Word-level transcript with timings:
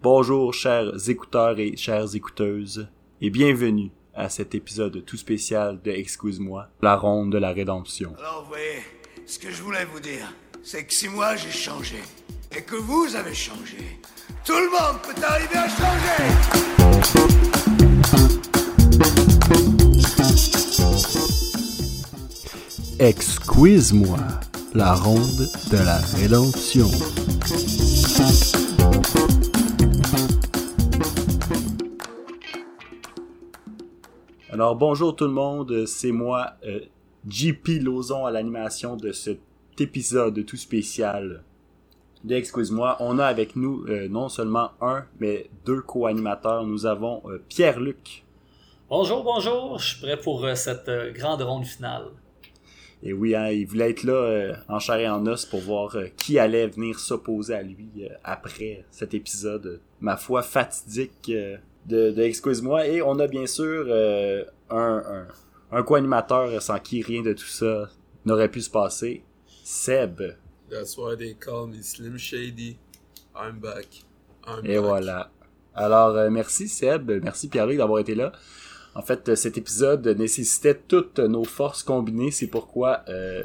Bonjour 0.00 0.54
chers 0.54 1.08
écouteurs 1.08 1.58
et 1.58 1.76
chères 1.76 2.14
écouteuses, 2.14 2.86
et 3.20 3.30
bienvenue 3.30 3.90
à 4.14 4.28
cet 4.28 4.54
épisode 4.54 5.04
tout 5.04 5.16
spécial 5.16 5.80
de 5.82 5.90
Excuse-moi, 5.90 6.68
la 6.80 6.94
ronde 6.94 7.32
de 7.32 7.38
la 7.38 7.50
rédemption. 7.50 8.14
Alors 8.16 8.44
vous 8.44 8.50
voyez, 8.50 8.84
ce 9.26 9.40
que 9.40 9.50
je 9.50 9.60
voulais 9.60 9.84
vous 9.86 9.98
dire, 9.98 10.32
c'est 10.62 10.84
que 10.84 10.94
si 10.94 11.08
moi 11.08 11.34
j'ai 11.34 11.50
changé, 11.50 11.96
et 12.56 12.62
que 12.62 12.76
vous 12.76 13.08
avez 13.16 13.34
changé, 13.34 13.98
tout 14.44 14.52
le 14.52 14.70
monde 14.70 15.02
peut 15.02 15.20
arriver 15.20 15.56
à 15.56 15.68
changer 15.68 16.22
Excuse-moi, 23.00 24.18
la 24.74 24.94
ronde 24.94 25.48
de 25.72 25.76
la 25.76 25.98
rédemption. 26.16 26.88
Alors 34.58 34.74
bonjour 34.74 35.14
tout 35.14 35.26
le 35.26 35.30
monde, 35.30 35.86
c'est 35.86 36.10
moi, 36.10 36.54
euh, 36.66 36.80
JP 37.28 37.80
Lozon 37.80 38.26
à 38.26 38.32
l'animation 38.32 38.96
de 38.96 39.12
cet 39.12 39.38
épisode 39.78 40.44
tout 40.44 40.56
spécial 40.56 41.44
de 42.24 42.34
Excuse-moi. 42.34 42.96
On 42.98 43.20
a 43.20 43.26
avec 43.26 43.54
nous 43.54 43.84
euh, 43.86 44.08
non 44.08 44.28
seulement 44.28 44.72
un, 44.80 45.04
mais 45.20 45.48
deux 45.64 45.80
co-animateurs. 45.80 46.66
Nous 46.66 46.86
avons 46.86 47.22
euh, 47.26 47.40
Pierre-Luc. 47.48 48.24
Bonjour, 48.90 49.22
bonjour, 49.22 49.78
je 49.78 49.94
suis 49.94 50.00
prêt 50.00 50.16
pour 50.16 50.44
cette 50.56 50.90
grande 51.14 51.42
ronde 51.42 51.64
finale. 51.64 52.06
Et 53.04 53.12
oui, 53.12 53.36
hein, 53.36 53.50
il 53.50 53.64
voulait 53.64 53.90
être 53.90 54.02
là 54.02 54.56
en 54.66 54.80
chair 54.80 54.96
et 54.96 55.08
en 55.08 55.24
os 55.28 55.46
pour 55.46 55.60
voir 55.60 55.96
qui 56.16 56.36
allait 56.36 56.66
venir 56.66 56.98
s'opposer 56.98 57.54
à 57.54 57.62
lui 57.62 58.08
après 58.24 58.84
cet 58.90 59.14
épisode, 59.14 59.80
ma 60.00 60.16
foi, 60.16 60.42
fatidique 60.42 61.30
de, 61.86 62.10
de 62.10 62.22
Excuse-moi. 62.22 62.86
Et 62.86 63.02
on 63.02 63.18
a 63.18 63.26
bien 63.26 63.46
sûr 63.46 63.84
euh, 63.88 64.44
un, 64.70 65.02
un, 65.06 65.26
un 65.78 65.82
co-animateur 65.82 66.60
sans 66.62 66.78
qui 66.78 67.02
rien 67.02 67.22
de 67.22 67.32
tout 67.32 67.44
ça 67.46 67.88
n'aurait 68.24 68.50
pu 68.50 68.60
se 68.60 68.70
passer, 68.70 69.22
Seb. 69.64 70.20
That's 70.70 70.96
why 70.98 71.16
they 71.16 71.34
call 71.34 71.66
me 71.68 71.82
Slim 71.82 72.18
Shady. 72.18 72.78
I'm 73.34 73.58
back. 73.58 74.04
I'm 74.46 74.64
Et 74.64 74.74
back. 74.74 74.84
voilà. 74.84 75.30
Alors, 75.74 76.16
euh, 76.16 76.28
merci 76.28 76.68
Seb, 76.68 77.10
merci 77.22 77.48
Pierre-Luc 77.48 77.78
d'avoir 77.78 78.00
été 78.00 78.14
là. 78.14 78.32
En 78.94 79.02
fait, 79.02 79.28
euh, 79.28 79.36
cet 79.36 79.56
épisode 79.56 80.06
nécessitait 80.08 80.74
toutes 80.88 81.20
nos 81.20 81.44
forces 81.44 81.82
combinées. 81.84 82.32
C'est 82.32 82.48
pourquoi 82.48 83.02
euh, 83.08 83.44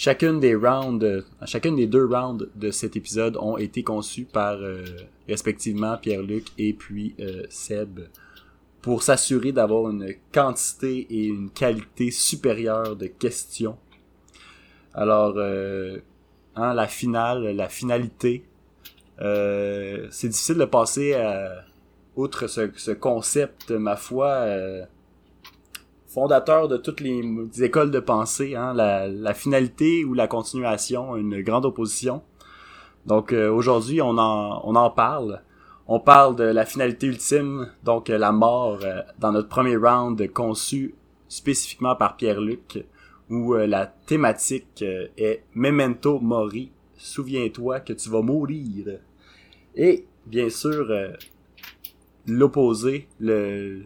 chacune 0.00 0.40
des 0.40 0.54
rounds, 0.54 1.04
chacune 1.44 1.76
des 1.76 1.86
deux 1.86 2.06
rounds 2.06 2.48
de 2.54 2.70
cet 2.70 2.96
épisode 2.96 3.36
ont 3.36 3.58
été 3.58 3.82
conçus 3.82 4.24
par 4.24 4.54
euh, 4.54 4.82
respectivement 5.28 5.98
Pierre-Luc 5.98 6.46
et 6.56 6.72
puis 6.72 7.14
euh, 7.20 7.42
Seb 7.50 8.00
pour 8.80 9.02
s'assurer 9.02 9.52
d'avoir 9.52 9.90
une 9.90 10.14
quantité 10.32 11.06
et 11.10 11.26
une 11.26 11.50
qualité 11.50 12.10
supérieure 12.10 12.96
de 12.96 13.08
questions. 13.08 13.76
Alors, 14.94 15.34
euh, 15.36 15.98
hein, 16.56 16.72
la 16.72 16.86
finale, 16.86 17.54
la 17.54 17.68
finalité, 17.68 18.46
euh, 19.20 20.08
c'est 20.10 20.28
difficile 20.28 20.56
de 20.56 20.64
passer 20.64 21.12
à, 21.12 21.66
outre 22.16 22.46
ce, 22.46 22.70
ce 22.74 22.92
concept, 22.92 23.70
ma 23.70 23.96
foi, 23.96 24.28
euh, 24.28 24.82
fondateur 26.12 26.66
de 26.66 26.76
toutes 26.76 27.00
les, 27.00 27.22
les 27.22 27.62
écoles 27.62 27.92
de 27.92 28.00
pensée, 28.00 28.56
hein, 28.56 28.74
la, 28.74 29.08
la 29.08 29.32
finalité 29.32 30.04
ou 30.04 30.12
la 30.14 30.26
continuation, 30.26 31.16
une 31.16 31.40
grande 31.40 31.64
opposition. 31.64 32.22
Donc 33.06 33.32
euh, 33.32 33.48
aujourd'hui, 33.48 34.02
on 34.02 34.18
en, 34.18 34.60
on 34.64 34.74
en 34.74 34.90
parle. 34.90 35.42
On 35.86 36.00
parle 36.00 36.36
de 36.36 36.44
la 36.44 36.64
finalité 36.66 37.06
ultime, 37.06 37.68
donc 37.84 38.10
euh, 38.10 38.18
la 38.18 38.32
mort, 38.32 38.80
euh, 38.82 39.02
dans 39.18 39.32
notre 39.32 39.48
premier 39.48 39.76
round 39.76 40.20
conçu 40.32 40.94
spécifiquement 41.28 41.94
par 41.94 42.16
Pierre-Luc, 42.16 42.84
où 43.28 43.54
euh, 43.54 43.66
la 43.66 43.86
thématique 43.86 44.82
euh, 44.82 45.06
est 45.16 45.44
Memento 45.54 46.18
Mori, 46.18 46.72
souviens-toi 46.96 47.80
que 47.80 47.92
tu 47.92 48.10
vas 48.10 48.22
mourir. 48.22 48.98
Et 49.76 50.06
bien 50.26 50.50
sûr, 50.50 50.86
l'opposé, 52.26 53.06
le 53.20 53.84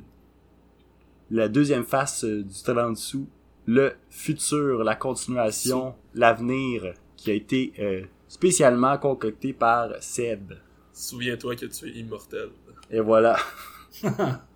la 1.35 1.49
deuxième 1.49 1.85
face 1.85 2.25
euh, 2.25 2.43
du 2.43 2.63
trait 2.63 2.81
en 2.81 2.93
dessous, 2.93 3.27
le 3.67 3.93
futur, 4.11 4.85
la 4.85 4.95
continuation, 4.95 5.95
l'avenir 6.15 6.95
qui 7.17 7.31
a 7.31 7.35
été 7.35 7.73
euh, 7.79 8.03
spécialement 8.29 8.99
concocté 8.99 9.53
par 9.53 9.91
Seb. 10.01 10.53
Souviens-toi 10.93 11.57
que 11.57 11.67
tu 11.67 11.89
es 11.89 11.93
immortel. 11.93 12.51
Et 12.91 13.01
voilà. 13.01 13.37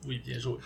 Oui, 0.06 0.20
bien 0.24 0.38
joué. 0.38 0.56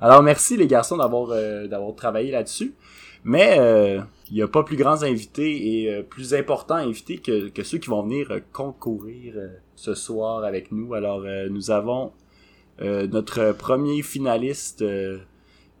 Alors 0.00 0.22
merci 0.22 0.56
les 0.56 0.66
garçons 0.66 0.96
d'avoir 0.96 1.30
euh, 1.30 1.66
d'avoir 1.66 1.94
travaillé 1.94 2.30
là-dessus. 2.30 2.74
Mais 3.22 3.58
euh, 3.58 4.00
il 4.30 4.36
n'y 4.36 4.42
a 4.42 4.48
pas 4.48 4.62
plus 4.62 4.76
grands 4.76 5.02
invités 5.02 5.82
et 5.82 5.92
euh, 5.92 6.02
plus 6.02 6.32
importants 6.32 6.76
invités 6.76 7.18
que, 7.18 7.48
que 7.48 7.62
ceux 7.62 7.76
qui 7.76 7.90
vont 7.90 8.02
venir 8.02 8.40
concourir 8.52 9.34
ce 9.76 9.94
soir 9.94 10.44
avec 10.44 10.72
nous. 10.72 10.94
Alors 10.94 11.22
nous 11.50 11.70
avons 11.70 12.12
notre 12.80 13.52
premier 13.52 14.00
finaliste 14.02 14.82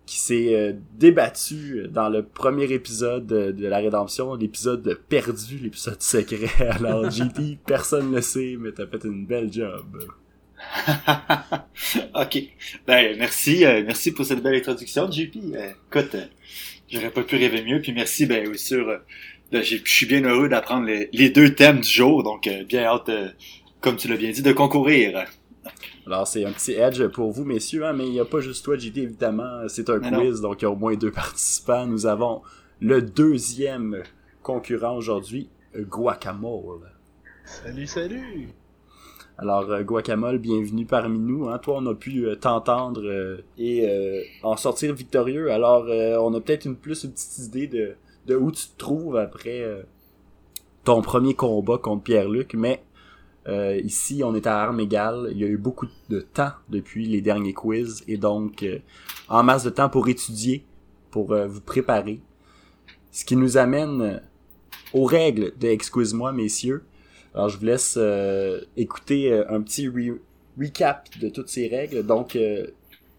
qui 0.06 0.18
s'est 0.18 0.54
euh, 0.54 0.72
débattu 0.94 1.86
dans 1.88 2.08
le 2.08 2.24
premier 2.24 2.72
épisode 2.72 3.26
de, 3.26 3.52
de 3.52 3.66
la 3.68 3.78
rédemption, 3.78 4.34
l'épisode 4.34 5.00
perdu, 5.08 5.58
l'épisode 5.58 6.02
secret. 6.02 6.50
Alors 6.70 7.10
JP, 7.10 7.58
personne 7.64 8.10
ne 8.10 8.20
sait, 8.20 8.56
mais 8.58 8.72
t'as 8.72 8.86
fait 8.86 9.04
une 9.04 9.26
belle 9.26 9.52
job. 9.52 9.84
ok. 12.14 12.38
Ben, 12.86 13.16
merci, 13.18 13.64
euh, 13.64 13.82
merci 13.84 14.12
pour 14.12 14.24
cette 14.24 14.42
belle 14.42 14.56
introduction, 14.56 15.10
JP. 15.10 15.36
Euh, 15.54 15.70
écoute, 15.88 16.14
euh, 16.14 16.26
j'aurais 16.88 17.10
pas 17.10 17.22
pu 17.22 17.36
rêver 17.36 17.62
mieux. 17.62 17.80
Puis 17.80 17.92
merci, 17.92 18.26
ben, 18.26 18.46
oui, 18.48 18.58
sûr, 18.58 18.88
euh, 18.88 18.98
ben, 19.52 19.62
je 19.62 19.76
suis 19.84 20.06
bien 20.06 20.22
heureux 20.22 20.48
d'apprendre 20.48 20.86
les, 20.86 21.08
les 21.12 21.30
deux 21.30 21.54
thèmes 21.54 21.80
du 21.80 21.88
jour. 21.88 22.22
Donc, 22.22 22.46
euh, 22.46 22.64
bien 22.64 22.84
hâte, 22.84 23.08
euh, 23.08 23.28
comme 23.80 23.96
tu 23.96 24.08
l'as 24.08 24.16
bien 24.16 24.30
dit, 24.30 24.42
de 24.42 24.52
concourir. 24.52 25.24
Alors, 26.06 26.26
c'est 26.26 26.44
un 26.44 26.52
petit 26.52 26.72
edge 26.72 27.06
pour 27.08 27.30
vous, 27.30 27.44
messieurs, 27.44 27.84
hein, 27.84 27.92
mais 27.92 28.06
il 28.06 28.12
n'y 28.12 28.20
a 28.20 28.24
pas 28.24 28.40
juste 28.40 28.64
toi, 28.64 28.76
JT, 28.76 29.02
évidemment. 29.02 29.68
C'est 29.68 29.88
un 29.90 29.98
Mais 29.98 30.10
quiz, 30.10 30.40
donc 30.40 30.62
il 30.62 30.64
y 30.64 30.66
a 30.66 30.70
au 30.70 30.76
moins 30.76 30.94
deux 30.94 31.10
participants. 31.12 31.86
Nous 31.86 32.06
avons 32.06 32.42
le 32.80 33.02
deuxième 33.02 34.02
concurrent 34.42 34.96
aujourd'hui, 34.96 35.50
Guacamole. 35.76 36.90
Salut, 37.44 37.86
salut! 37.86 38.48
Alors, 39.40 39.70
euh, 39.70 39.82
Guacamole, 39.82 40.38
bienvenue 40.38 40.84
parmi 40.84 41.18
nous. 41.18 41.48
Hein. 41.48 41.58
Toi, 41.58 41.78
on 41.78 41.86
a 41.86 41.94
pu 41.94 42.26
euh, 42.26 42.36
t'entendre 42.36 43.02
euh, 43.02 43.38
et 43.56 43.88
en 44.42 44.56
sortir 44.58 44.94
victorieux. 44.94 45.50
Alors, 45.50 45.86
on 46.22 46.34
a 46.34 46.40
peut-être 46.40 46.66
une 46.66 46.76
plus 46.76 47.04
une 47.04 47.12
petite 47.12 47.38
idée 47.38 47.66
de, 47.66 47.94
de 48.26 48.36
où 48.36 48.52
tu 48.52 48.66
te 48.66 48.76
trouves 48.76 49.16
après 49.16 49.64
ton 50.84 51.00
premier 51.00 51.34
combat 51.34 51.78
contre 51.78 52.02
Pierre-Luc. 52.02 52.52
Mais 52.52 52.82
euh, 53.50 53.76
ici, 53.84 54.22
on 54.24 54.34
est 54.34 54.46
à 54.46 54.56
armes 54.62 54.80
égales. 54.80 55.28
Il 55.32 55.38
y 55.38 55.44
a 55.44 55.48
eu 55.48 55.58
beaucoup 55.58 55.88
de 56.08 56.20
temps 56.20 56.52
depuis 56.68 57.06
les 57.06 57.20
derniers 57.20 57.52
quiz 57.52 58.04
et 58.06 58.16
donc 58.16 58.62
euh, 58.62 58.78
en 59.28 59.42
masse 59.42 59.64
de 59.64 59.70
temps 59.70 59.90
pour 59.90 60.08
étudier, 60.08 60.64
pour 61.10 61.32
euh, 61.32 61.46
vous 61.46 61.60
préparer. 61.60 62.20
Ce 63.10 63.24
qui 63.24 63.36
nous 63.36 63.56
amène 63.56 64.00
euh, 64.00 64.18
aux 64.92 65.04
règles 65.04 65.52
de 65.58 65.68
Excuse-moi, 65.68 66.32
messieurs. 66.32 66.84
Alors, 67.34 67.48
je 67.48 67.58
vous 67.58 67.66
laisse 67.66 67.96
euh, 67.96 68.60
écouter 68.76 69.32
euh, 69.32 69.44
un 69.48 69.62
petit 69.62 69.88
re- 69.88 70.18
recap 70.58 71.08
de 71.18 71.28
toutes 71.28 71.48
ces 71.48 71.68
règles. 71.68 72.04
Donc, 72.04 72.36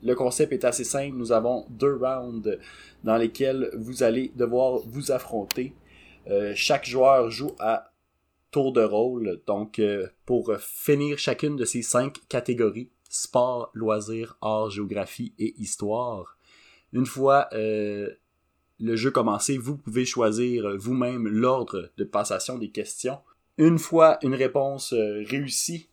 le 0.03 0.15
concept 0.15 0.51
est 0.53 0.65
assez 0.65 0.83
simple. 0.83 1.15
Nous 1.15 1.31
avons 1.31 1.65
deux 1.69 1.95
rounds 1.95 2.57
dans 3.03 3.17
lesquels 3.17 3.69
vous 3.77 4.03
allez 4.03 4.31
devoir 4.35 4.79
vous 4.85 5.11
affronter. 5.11 5.73
Chaque 6.55 6.85
joueur 6.85 7.31
joue 7.31 7.51
à 7.59 7.90
tour 8.51 8.73
de 8.73 8.83
rôle. 8.83 9.41
Donc, 9.47 9.79
euh, 9.79 10.07
pour 10.25 10.53
finir 10.59 11.17
chacune 11.17 11.55
de 11.55 11.65
ces 11.65 11.81
cinq 11.81 12.19
catégories, 12.29 12.91
sport, 13.09 13.71
loisirs, 13.73 14.37
art, 14.41 14.69
géographie 14.69 15.33
et 15.39 15.55
histoire. 15.59 16.37
Une 16.93 17.05
fois 17.05 17.47
euh, 17.53 18.09
le 18.79 18.95
jeu 18.95 19.11
commencé, 19.11 19.57
vous 19.57 19.77
pouvez 19.77 20.05
choisir 20.05 20.65
euh, 20.65 20.77
vous-même 20.77 21.27
l'ordre 21.27 21.91
de 21.97 22.03
passation 22.03 22.57
des 22.57 22.69
questions. 22.69 23.19
Une 23.57 23.79
fois 23.79 24.17
une 24.21 24.35
réponse 24.35 24.93
réussie, 24.93 25.89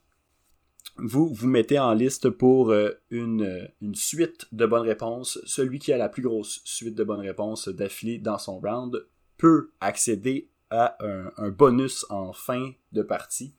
vous 0.96 1.32
vous 1.32 1.46
mettez 1.46 1.78
en 1.78 1.92
liste 1.92 2.30
pour 2.30 2.72
une, 3.10 3.68
une 3.82 3.94
suite 3.94 4.46
de 4.52 4.64
bonnes 4.64 4.86
réponses. 4.86 5.38
Celui 5.44 5.78
qui 5.78 5.92
a 5.92 5.98
la 5.98 6.08
plus 6.08 6.22
grosse 6.22 6.60
suite 6.64 6.94
de 6.94 7.04
bonnes 7.04 7.20
réponses 7.20 7.68
d'affilée 7.68 8.18
dans 8.18 8.38
son 8.38 8.58
round 8.58 9.06
peut 9.36 9.70
accéder 9.80 10.48
à 10.70 10.96
un, 11.00 11.48
bonus 11.50 12.06
en 12.10 12.32
fin 12.32 12.72
de 12.92 13.02
partie. 13.02 13.54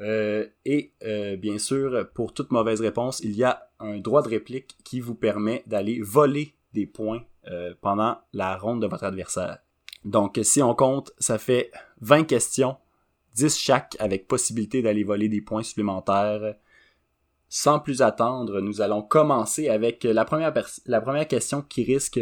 Euh, 0.00 0.46
et 0.64 0.92
euh, 1.02 1.36
bien 1.36 1.58
sûr, 1.58 2.08
pour 2.14 2.32
toute 2.32 2.52
mauvaise 2.52 2.80
réponse, 2.80 3.20
il 3.20 3.32
y 3.32 3.44
a 3.44 3.68
un 3.80 3.98
droit 3.98 4.22
de 4.22 4.28
réplique 4.28 4.76
qui 4.84 5.00
vous 5.00 5.14
permet 5.14 5.64
d'aller 5.66 6.00
voler 6.00 6.54
des 6.72 6.86
points 6.86 7.22
euh, 7.48 7.74
pendant 7.80 8.18
la 8.32 8.56
ronde 8.56 8.82
de 8.82 8.86
votre 8.86 9.04
adversaire. 9.04 9.58
Donc, 10.04 10.38
si 10.42 10.62
on 10.62 10.74
compte, 10.74 11.12
ça 11.18 11.38
fait 11.38 11.72
20 12.00 12.24
questions, 12.24 12.76
10 13.34 13.58
chaque, 13.58 13.96
avec 13.98 14.28
possibilité 14.28 14.82
d'aller 14.82 15.04
voler 15.04 15.28
des 15.28 15.40
points 15.40 15.62
supplémentaires 15.62 16.54
sans 17.48 17.80
plus 17.80 18.02
attendre, 18.02 18.60
nous 18.60 18.80
allons 18.80 19.02
commencer 19.02 19.68
avec 19.68 20.04
la 20.04 20.24
première, 20.24 20.52
la 20.86 21.00
première 21.00 21.26
question 21.26 21.62
qui 21.62 21.82
risque 21.82 22.20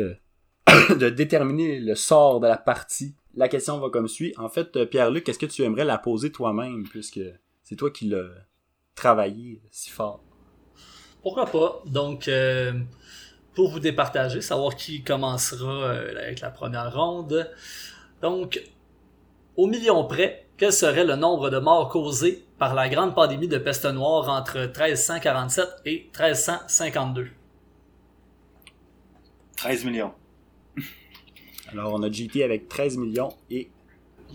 de 0.98 1.08
déterminer 1.08 1.78
le 1.78 1.94
sort 1.94 2.40
de 2.40 2.46
la 2.46 2.56
partie. 2.56 3.14
La 3.34 3.48
question 3.48 3.78
va 3.78 3.90
comme 3.90 4.08
suit. 4.08 4.34
En 4.36 4.48
fait, 4.48 4.84
Pierre-Luc, 4.86 5.28
est-ce 5.28 5.38
que 5.38 5.46
tu 5.46 5.62
aimerais 5.62 5.84
la 5.84 5.98
poser 5.98 6.32
toi-même, 6.32 6.88
puisque 6.88 7.20
c'est 7.62 7.76
toi 7.76 7.90
qui 7.90 8.06
l'as 8.06 8.28
travaillé 8.94 9.60
si 9.70 9.90
fort? 9.90 10.22
Pourquoi 11.22 11.46
pas? 11.46 11.82
Donc, 11.86 12.28
euh, 12.28 12.72
pour 13.54 13.70
vous 13.70 13.80
départager, 13.80 14.40
savoir 14.40 14.76
qui 14.76 15.02
commencera 15.02 15.72
euh, 15.72 16.22
avec 16.22 16.40
la 16.40 16.50
première 16.50 16.94
ronde. 16.94 17.50
Donc, 18.22 18.62
au 19.56 19.66
million 19.66 20.04
près, 20.04 20.46
quel 20.56 20.72
serait 20.72 21.04
le 21.04 21.16
nombre 21.16 21.50
de 21.50 21.58
morts 21.58 21.88
causés 21.88 22.46
par 22.58 22.74
la 22.74 22.88
grande 22.88 23.14
pandémie 23.14 23.48
de 23.48 23.58
peste 23.58 23.86
noire 23.86 24.28
entre 24.28 24.58
1347 24.58 25.68
et 25.84 26.10
1352? 26.18 27.28
13 29.56 29.84
millions. 29.84 30.12
Alors, 31.72 31.94
on 31.94 32.02
a 32.02 32.10
GT 32.10 32.42
avec 32.42 32.68
13 32.68 32.96
millions 32.96 33.34
et 33.50 33.68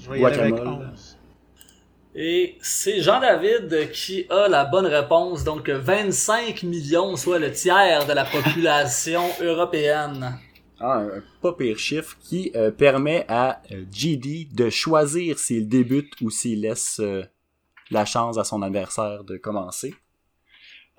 Guacamole. 0.07 0.67
11. 0.67 1.17
Et 2.13 2.57
c'est 2.61 3.01
Jean-David 3.01 3.91
qui 3.91 4.25
a 4.29 4.49
la 4.49 4.65
bonne 4.65 4.85
réponse, 4.85 5.45
donc 5.45 5.69
25 5.69 6.63
millions, 6.63 7.15
soit 7.15 7.39
le 7.39 7.51
tiers 7.51 8.05
de 8.05 8.11
la 8.11 8.25
population 8.25 9.23
européenne. 9.41 10.37
Ah, 10.79 10.97
un 10.97 11.23
pas 11.41 11.53
pire 11.53 11.77
chiffre 11.77 12.17
qui 12.19 12.51
euh, 12.55 12.71
permet 12.71 13.23
à 13.29 13.61
euh, 13.71 13.85
GD 13.91 14.49
de 14.51 14.69
choisir 14.69 15.37
s'il 15.37 15.69
débute 15.69 16.13
ou 16.21 16.31
s'il 16.31 16.61
laisse 16.61 16.99
euh, 16.99 17.23
la 17.91 18.03
chance 18.03 18.37
à 18.37 18.43
son 18.43 18.61
adversaire 18.61 19.23
de 19.23 19.37
commencer. 19.37 19.93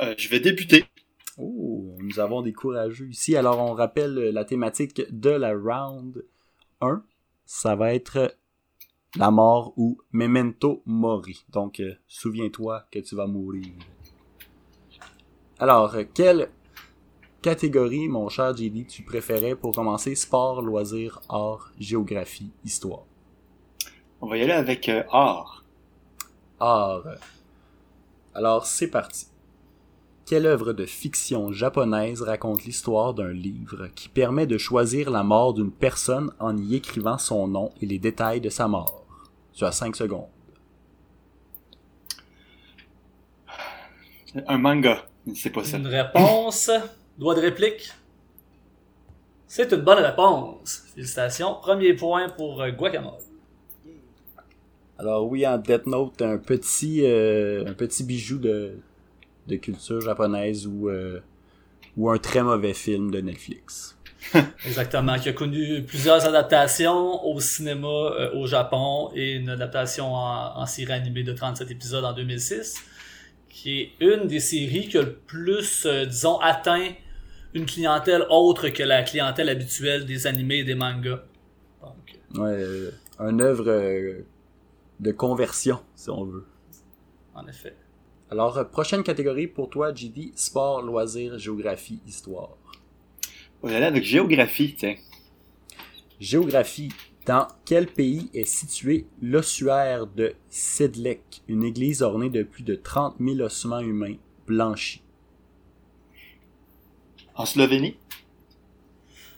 Euh, 0.00 0.14
je 0.16 0.28
vais 0.28 0.40
débuter. 0.40 0.84
Oh, 1.38 1.96
nous 1.98 2.20
avons 2.20 2.42
des 2.42 2.52
courageux 2.52 3.08
ici. 3.08 3.36
Alors, 3.36 3.58
on 3.58 3.72
rappelle 3.72 4.14
la 4.14 4.44
thématique 4.44 5.02
de 5.10 5.30
la 5.30 5.52
round 5.54 6.24
1. 6.80 7.02
Ça 7.46 7.74
va 7.74 7.94
être 7.94 8.36
la 9.16 9.30
mort 9.30 9.72
ou 9.76 9.98
memento 10.10 10.82
mori. 10.84 11.44
Donc, 11.48 11.80
euh, 11.80 11.94
souviens-toi 12.06 12.86
que 12.90 12.98
tu 12.98 13.14
vas 13.14 13.26
mourir. 13.26 13.72
Alors, 15.58 15.94
euh, 15.94 16.04
quelle 16.12 16.50
catégorie, 17.40 18.08
mon 18.08 18.28
cher 18.28 18.56
JD, 18.56 18.86
tu 18.86 19.02
préférais 19.02 19.54
pour 19.54 19.72
commencer? 19.72 20.14
Sport, 20.14 20.62
loisirs, 20.62 21.20
art, 21.28 21.72
géographie, 21.78 22.52
histoire? 22.64 23.04
On 24.20 24.28
va 24.28 24.36
y 24.36 24.42
aller 24.42 24.52
avec 24.52 24.88
euh, 24.88 25.02
art. 25.10 25.64
Art. 26.60 27.06
Alors, 28.34 28.66
c'est 28.66 28.88
parti. 28.88 29.31
Quelle 30.24 30.46
œuvre 30.46 30.72
de 30.72 30.86
fiction 30.86 31.50
japonaise 31.50 32.22
raconte 32.22 32.64
l'histoire 32.64 33.12
d'un 33.12 33.32
livre 33.32 33.88
qui 33.94 34.08
permet 34.08 34.46
de 34.46 34.56
choisir 34.56 35.10
la 35.10 35.24
mort 35.24 35.52
d'une 35.52 35.72
personne 35.72 36.30
en 36.38 36.56
y 36.56 36.76
écrivant 36.76 37.18
son 37.18 37.48
nom 37.48 37.72
et 37.80 37.86
les 37.86 37.98
détails 37.98 38.40
de 38.40 38.48
sa 38.48 38.68
mort? 38.68 39.04
Tu 39.52 39.64
as 39.64 39.72
5 39.72 39.96
secondes. 39.96 40.28
Un 44.46 44.58
manga. 44.58 45.04
C'est 45.34 45.50
pas 45.50 45.64
ça. 45.64 45.76
Une 45.76 45.88
réponse. 45.88 46.70
Doigt 47.18 47.34
de 47.34 47.40
réplique. 47.40 47.92
C'est 49.48 49.70
une 49.72 49.82
bonne 49.82 49.98
réponse. 49.98 50.84
Félicitations. 50.94 51.56
Premier 51.60 51.94
point 51.94 52.28
pour 52.30 52.62
euh, 52.62 52.70
Guacamole. 52.70 53.18
Alors 54.98 55.28
oui, 55.28 55.46
en 55.46 55.58
Death 55.58 55.86
Note, 55.86 56.22
un 56.22 56.38
petit, 56.38 57.04
euh, 57.04 57.66
un 57.66 57.74
petit 57.74 58.04
bijou 58.04 58.38
de, 58.38 58.78
de 59.46 59.56
culture 59.56 60.00
japonaise 60.00 60.66
ou, 60.66 60.88
euh, 60.88 61.20
ou 61.96 62.10
un 62.10 62.18
très 62.18 62.42
mauvais 62.42 62.74
film 62.74 63.10
de 63.10 63.20
Netflix. 63.20 63.98
Exactement. 64.66 65.18
Qui 65.18 65.30
a 65.30 65.32
connu 65.32 65.82
plusieurs 65.82 66.24
adaptations 66.24 67.24
au 67.26 67.40
cinéma 67.40 67.88
euh, 67.88 68.34
au 68.34 68.46
Japon 68.46 69.10
et 69.14 69.34
une 69.34 69.48
adaptation 69.48 70.14
en, 70.14 70.56
en 70.58 70.66
série 70.66 70.92
animée 70.92 71.24
de 71.24 71.32
37 71.32 71.70
épisodes 71.70 72.04
en 72.04 72.12
2006. 72.12 72.76
Qui 73.48 73.80
est 73.80 73.92
une 74.00 74.26
des 74.28 74.40
séries 74.40 74.88
qui 74.88 74.96
a 74.98 75.02
le 75.02 75.12
plus, 75.14 75.86
euh, 75.86 76.06
disons, 76.06 76.38
atteint 76.38 76.88
une 77.54 77.66
clientèle 77.66 78.24
autre 78.30 78.68
que 78.70 78.82
la 78.82 79.02
clientèle 79.02 79.48
habituelle 79.50 80.06
des 80.06 80.26
animés 80.26 80.58
et 80.60 80.64
des 80.64 80.74
mangas. 80.74 81.20
Donc, 81.82 82.18
Ouais, 82.34 82.50
euh, 82.56 82.90
un 83.18 83.38
œuvre 83.40 84.22
de 85.00 85.10
conversion, 85.12 85.80
si 85.94 86.08
on 86.10 86.24
veut. 86.24 86.46
en 87.34 87.46
effet. 87.46 87.74
Alors, 88.32 88.56
euh, 88.56 88.64
prochaine 88.64 89.02
catégorie 89.02 89.46
pour 89.46 89.68
toi, 89.68 89.92
JD, 89.94 90.32
sport, 90.34 90.80
loisirs, 90.80 91.38
géographie, 91.38 92.00
histoire. 92.06 92.56
On 93.62 93.66
va 93.66 93.74
y 93.74 93.76
aller 93.76 93.84
avec 93.84 94.04
géographie, 94.04 94.74
tiens. 94.74 94.94
Géographie. 96.18 96.88
Dans 97.26 97.46
quel 97.66 97.88
pays 97.88 98.30
est 98.32 98.46
situé 98.46 99.04
l'ossuaire 99.20 100.06
de 100.06 100.32
Sedlec, 100.48 101.42
une 101.46 101.62
église 101.62 102.00
ornée 102.00 102.30
de 102.30 102.42
plus 102.42 102.62
de 102.62 102.74
30 102.74 103.16
000 103.20 103.40
ossements 103.40 103.80
humains 103.80 104.16
blanchis? 104.46 105.02
En 107.34 107.44
Slovénie? 107.44 107.98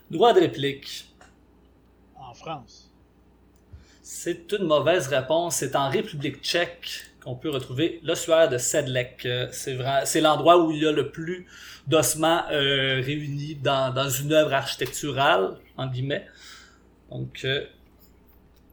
Droit 0.09 0.35
de 0.35 0.39
réplique. 0.39 1.13
En 2.15 2.33
France. 2.33 2.93
C'est 4.03 4.53
une 4.53 4.69
mauvaise 4.69 5.09
réponse. 5.09 5.57
C'est 5.57 5.75
en 5.75 5.91
République 5.91 6.43
tchèque 6.43 7.11
qu'on 7.25 7.35
peut 7.35 7.51
retrouver 7.51 8.01
l'ossuaire 8.03 8.49
de 8.49 8.59
Sedlec. 8.59 9.23
Euh, 9.25 9.49
C'est 9.51 9.75
vrai, 9.75 10.03
c'est 10.05 10.21
l'endroit 10.21 10.63
où 10.63 10.71
il 10.71 10.83
y 10.83 10.87
a 10.87 10.93
le 10.93 11.11
plus 11.11 11.47
d'ossements 11.87 12.43
euh, 12.51 13.01
réunis 13.03 13.57
dans, 13.57 13.93
dans 13.93 14.09
une 14.09 14.33
œuvre 14.33 14.53
architecturale, 14.53 15.57
en 15.77 15.87
guillemets. 15.87 16.27
Donc, 17.11 17.41
euh, 17.45 17.65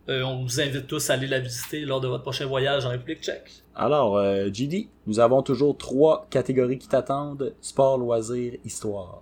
euh, 0.09 0.23
on 0.23 0.43
vous 0.43 0.59
invite 0.59 0.87
tous 0.87 1.09
à 1.09 1.13
aller 1.13 1.27
la 1.27 1.39
visiter 1.39 1.81
lors 1.81 2.01
de 2.01 2.07
votre 2.07 2.23
prochain 2.23 2.45
voyage 2.45 2.85
en 2.85 2.89
République 2.89 3.21
tchèque. 3.21 3.63
Alors, 3.75 4.17
euh, 4.17 4.49
JD, 4.51 4.87
nous 5.07 5.19
avons 5.19 5.41
toujours 5.43 5.77
trois 5.77 6.27
catégories 6.29 6.77
qui 6.77 6.87
t'attendent. 6.87 7.53
Sport, 7.61 7.97
loisirs, 7.99 8.53
histoire. 8.65 9.21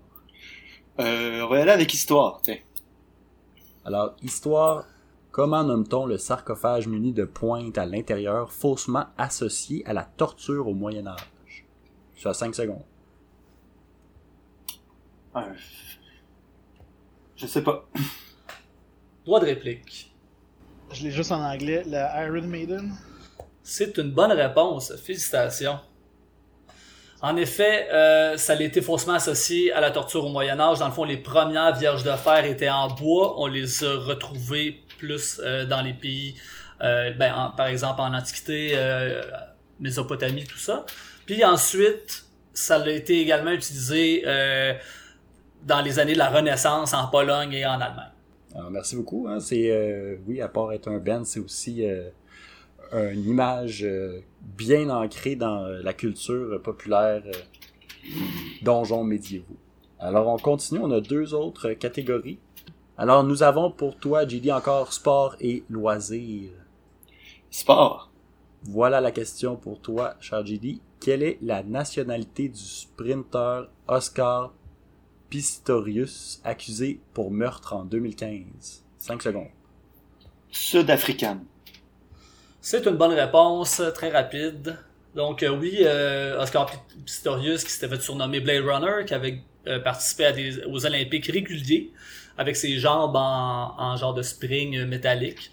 Euh, 1.00 1.42
on 1.42 1.48
va 1.50 1.60
y 1.60 1.62
aller 1.62 1.72
avec 1.72 1.94
histoire, 1.94 2.40
tiens. 2.42 2.58
Alors, 3.86 4.16
histoire, 4.24 4.86
comment 5.31 5.64
nomme-t-on 5.64 6.06
le 6.06 6.18
sarcophage 6.18 6.88
muni 6.88 7.14
de 7.14 7.26
pointe 7.26 7.78
à 7.78 7.86
l'intérieur 7.86 8.52
faussement 8.52 9.06
associé 9.18 9.86
à 9.86 9.94
la 9.94 10.04
torture 10.04 10.68
au 10.68 10.74
Moyen 10.74 11.08
Âge? 11.08 11.66
Tu 12.16 12.28
as 12.28 12.34
5 12.34 12.54
secondes. 12.54 12.83
Euh, 15.36 15.42
je 17.36 17.48
sais 17.48 17.64
pas. 17.64 17.88
Droit 19.26 19.40
de 19.40 19.45
réplique. 19.45 20.14
Je 20.92 21.04
l'ai 21.04 21.12
juste 21.12 21.31
en 21.31 21.42
anglais. 21.42 21.83
Le 21.86 21.98
Iron 22.26 22.48
Maiden. 22.48 22.94
C'est 23.64 23.98
une 23.98 24.12
bonne 24.12 24.31
réponse. 24.31 24.94
Félicitations. 24.95 25.80
En 27.21 27.36
effet, 27.36 27.90
euh, 27.92 28.38
ça 28.38 28.54
a 28.54 28.62
été 28.62 28.81
faussement 28.81 29.14
associé 29.14 29.74
à 29.74 29.81
la 29.81 29.92
torture 29.92 30.26
au 30.26 30.30
Moyen 30.30 30.59
Âge. 30.59 30.80
Dans 30.80 30.88
le 30.88 30.94
fond, 30.94 31.04
les 31.04 31.18
premières 31.18 31.76
vierges 31.76 32.04
de 32.04 32.12
fer 32.12 32.45
étaient 32.45 32.69
en 32.69 32.88
bois. 32.88 33.36
On 33.38 33.48
les 33.48 33.83
a 33.83 33.98
retrouvées 33.98 34.81
plus 35.00 35.40
euh, 35.44 35.66
dans 35.66 35.82
les 35.82 35.94
pays, 35.94 36.36
euh, 36.82 37.12
ben, 37.14 37.34
en- 37.34 37.52
par 37.52 37.68
exemple 37.68 38.02
en 38.02 38.14
Antiquité, 38.14 38.72
euh, 38.76 39.22
Mésopotamie, 39.80 40.44
tout 40.44 40.58
ça. 40.58 40.86
Puis 41.26 41.44
ensuite, 41.44 42.26
ça 42.54 42.76
a 42.82 42.90
été 42.90 43.22
également 43.22 43.52
utilisé 43.52 44.24
dans 45.64 45.82
les 45.82 46.00
années 46.00 46.14
de 46.14 46.18
la 46.18 46.30
Renaissance 46.30 46.94
en 46.94 47.08
Pologne 47.08 47.54
et 47.54 47.66
en 47.66 47.80
Allemagne. 47.80 48.12
Alors, 48.56 48.72
merci 48.72 48.96
beaucoup. 48.96 49.28
Hein. 49.30 49.40
C'est, 49.40 50.20
oui, 50.28 50.42
à 50.42 50.48
part 50.50 50.72
être 50.74 50.90
un 50.90 50.98
band, 50.98 51.24
c'est 51.24 51.40
aussi 51.40 51.86
une 52.92 53.26
image 53.26 53.86
bien 54.42 54.90
ancrée 54.90 55.36
dans 55.36 55.62
la 55.68 55.94
culture 55.94 56.62
populaire 56.62 57.22
donjons 58.62 59.04
médiévaux. 59.04 59.58
Alors, 60.00 60.28
on 60.28 60.38
continue. 60.38 60.80
On 60.82 60.92
a 60.92 61.02
deux 61.02 61.34
autres 61.34 61.72
catégories. 61.74 62.40
Alors, 63.02 63.24
nous 63.24 63.44
avons 63.44 63.72
pour 63.72 63.96
toi, 63.96 64.28
JD, 64.28 64.52
encore 64.52 64.92
sport 64.92 65.38
et 65.40 65.64
loisirs. 65.70 66.52
Sport. 67.50 68.12
Voilà 68.64 69.00
la 69.00 69.14
question 69.14 69.56
pour 69.56 69.80
toi, 69.80 70.16
cher 70.20 70.46
JD. 70.46 70.82
Quelle 71.00 71.24
est 71.24 71.38
la 71.42 71.64
nationalité 71.64 72.50
du 72.50 72.60
sprinter 72.60 73.70
Oscar 73.88 74.52
Pistorius 75.30 76.42
accusé 76.44 77.00
pour 77.14 77.32
meurtre 77.32 77.72
en 77.72 77.86
2015? 77.86 78.84
5 78.98 79.22
secondes. 79.22 79.48
Sud-africaine. 80.52 81.46
C'est 82.60 82.86
une 82.86 82.98
bonne 82.98 83.14
réponse, 83.14 83.82
très 83.96 84.10
rapide. 84.10 84.78
Donc 85.16 85.42
euh, 85.42 85.58
oui, 85.58 85.78
euh, 85.84 86.44
Oscar 86.44 86.70
Pistorius, 87.06 87.64
qui 87.64 87.72
s'était 87.72 87.88
fait 87.88 88.02
surnommer 88.02 88.42
Blade 88.42 88.66
Runner, 88.66 89.06
qui 89.06 89.14
avait 89.14 89.42
euh, 89.68 89.80
participé 89.80 90.26
à 90.26 90.32
des, 90.32 90.64
aux 90.66 90.86
Olympiques 90.86 91.28
réguliers, 91.28 91.92
avec 92.40 92.56
ses 92.56 92.80
jambes 92.80 93.16
en, 93.16 93.76
en 93.78 93.98
genre 93.98 94.16
de 94.16 94.24
spring 94.24 94.86
métallique. 94.86 95.52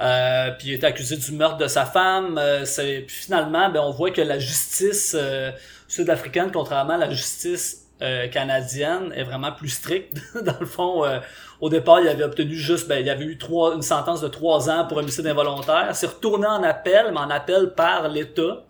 Euh, 0.00 0.50
puis 0.58 0.68
il 0.68 0.72
est 0.74 0.84
accusé 0.84 1.16
du 1.16 1.32
meurtre 1.32 1.58
de 1.58 1.68
sa 1.68 1.84
femme. 1.84 2.38
Euh, 2.38 2.64
puis 3.06 3.16
finalement, 3.16 3.70
ben, 3.70 3.80
on 3.80 3.90
voit 3.90 4.10
que 4.10 4.22
la 4.22 4.38
justice 4.38 5.14
euh, 5.16 5.52
sud-africaine, 5.86 6.50
contrairement 6.50 6.94
à 6.94 6.98
la 6.98 7.10
justice 7.10 7.86
euh, 8.02 8.26
canadienne, 8.28 9.12
est 9.14 9.22
vraiment 9.22 9.52
plus 9.52 9.68
stricte. 9.68 10.16
Dans 10.42 10.58
le 10.58 10.66
fond, 10.66 11.04
euh, 11.04 11.20
au 11.60 11.68
départ, 11.68 12.00
il 12.00 12.08
avait 12.08 12.24
obtenu 12.24 12.54
juste, 12.54 12.88
ben, 12.88 12.98
il 12.98 13.08
avait 13.08 13.24
eu 13.24 13.38
trois, 13.38 13.74
une 13.74 13.82
sentence 13.82 14.20
de 14.20 14.28
trois 14.28 14.68
ans 14.70 14.86
pour 14.86 14.96
homicide 14.96 15.26
involontaire. 15.26 15.90
C'est 15.92 16.06
retourné 16.06 16.46
en 16.46 16.62
appel, 16.62 17.10
mais 17.12 17.20
en 17.20 17.30
appel 17.30 17.74
par 17.74 18.08
l'État. 18.08 18.64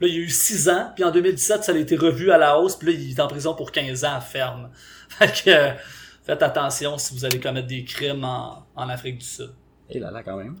Là, 0.00 0.06
il 0.06 0.14
y 0.14 0.18
a 0.18 0.20
eu 0.20 0.28
six 0.28 0.68
ans, 0.68 0.92
puis 0.94 1.02
en 1.02 1.10
2017, 1.10 1.64
ça 1.64 1.72
a 1.72 1.74
été 1.74 1.96
revu 1.96 2.30
à 2.30 2.38
la 2.38 2.56
hausse, 2.56 2.76
puis 2.76 2.92
là, 2.92 2.98
il 3.00 3.10
est 3.10 3.20
en 3.20 3.26
prison 3.26 3.54
pour 3.54 3.72
15 3.72 4.04
ans 4.04 4.20
ferme. 4.20 4.70
Fait 5.08 5.44
que, 5.44 5.50
euh, 5.50 5.70
faites 6.28 6.42
attention 6.42 6.98
si 6.98 7.14
vous 7.14 7.24
allez 7.24 7.40
commettre 7.40 7.68
des 7.68 7.84
crimes 7.84 8.22
en, 8.24 8.66
en 8.76 8.88
Afrique 8.90 9.18
du 9.18 9.24
Sud. 9.24 9.50
Et 9.88 9.98
là 9.98 10.10
là, 10.10 10.22
quand 10.22 10.36
même. 10.36 10.56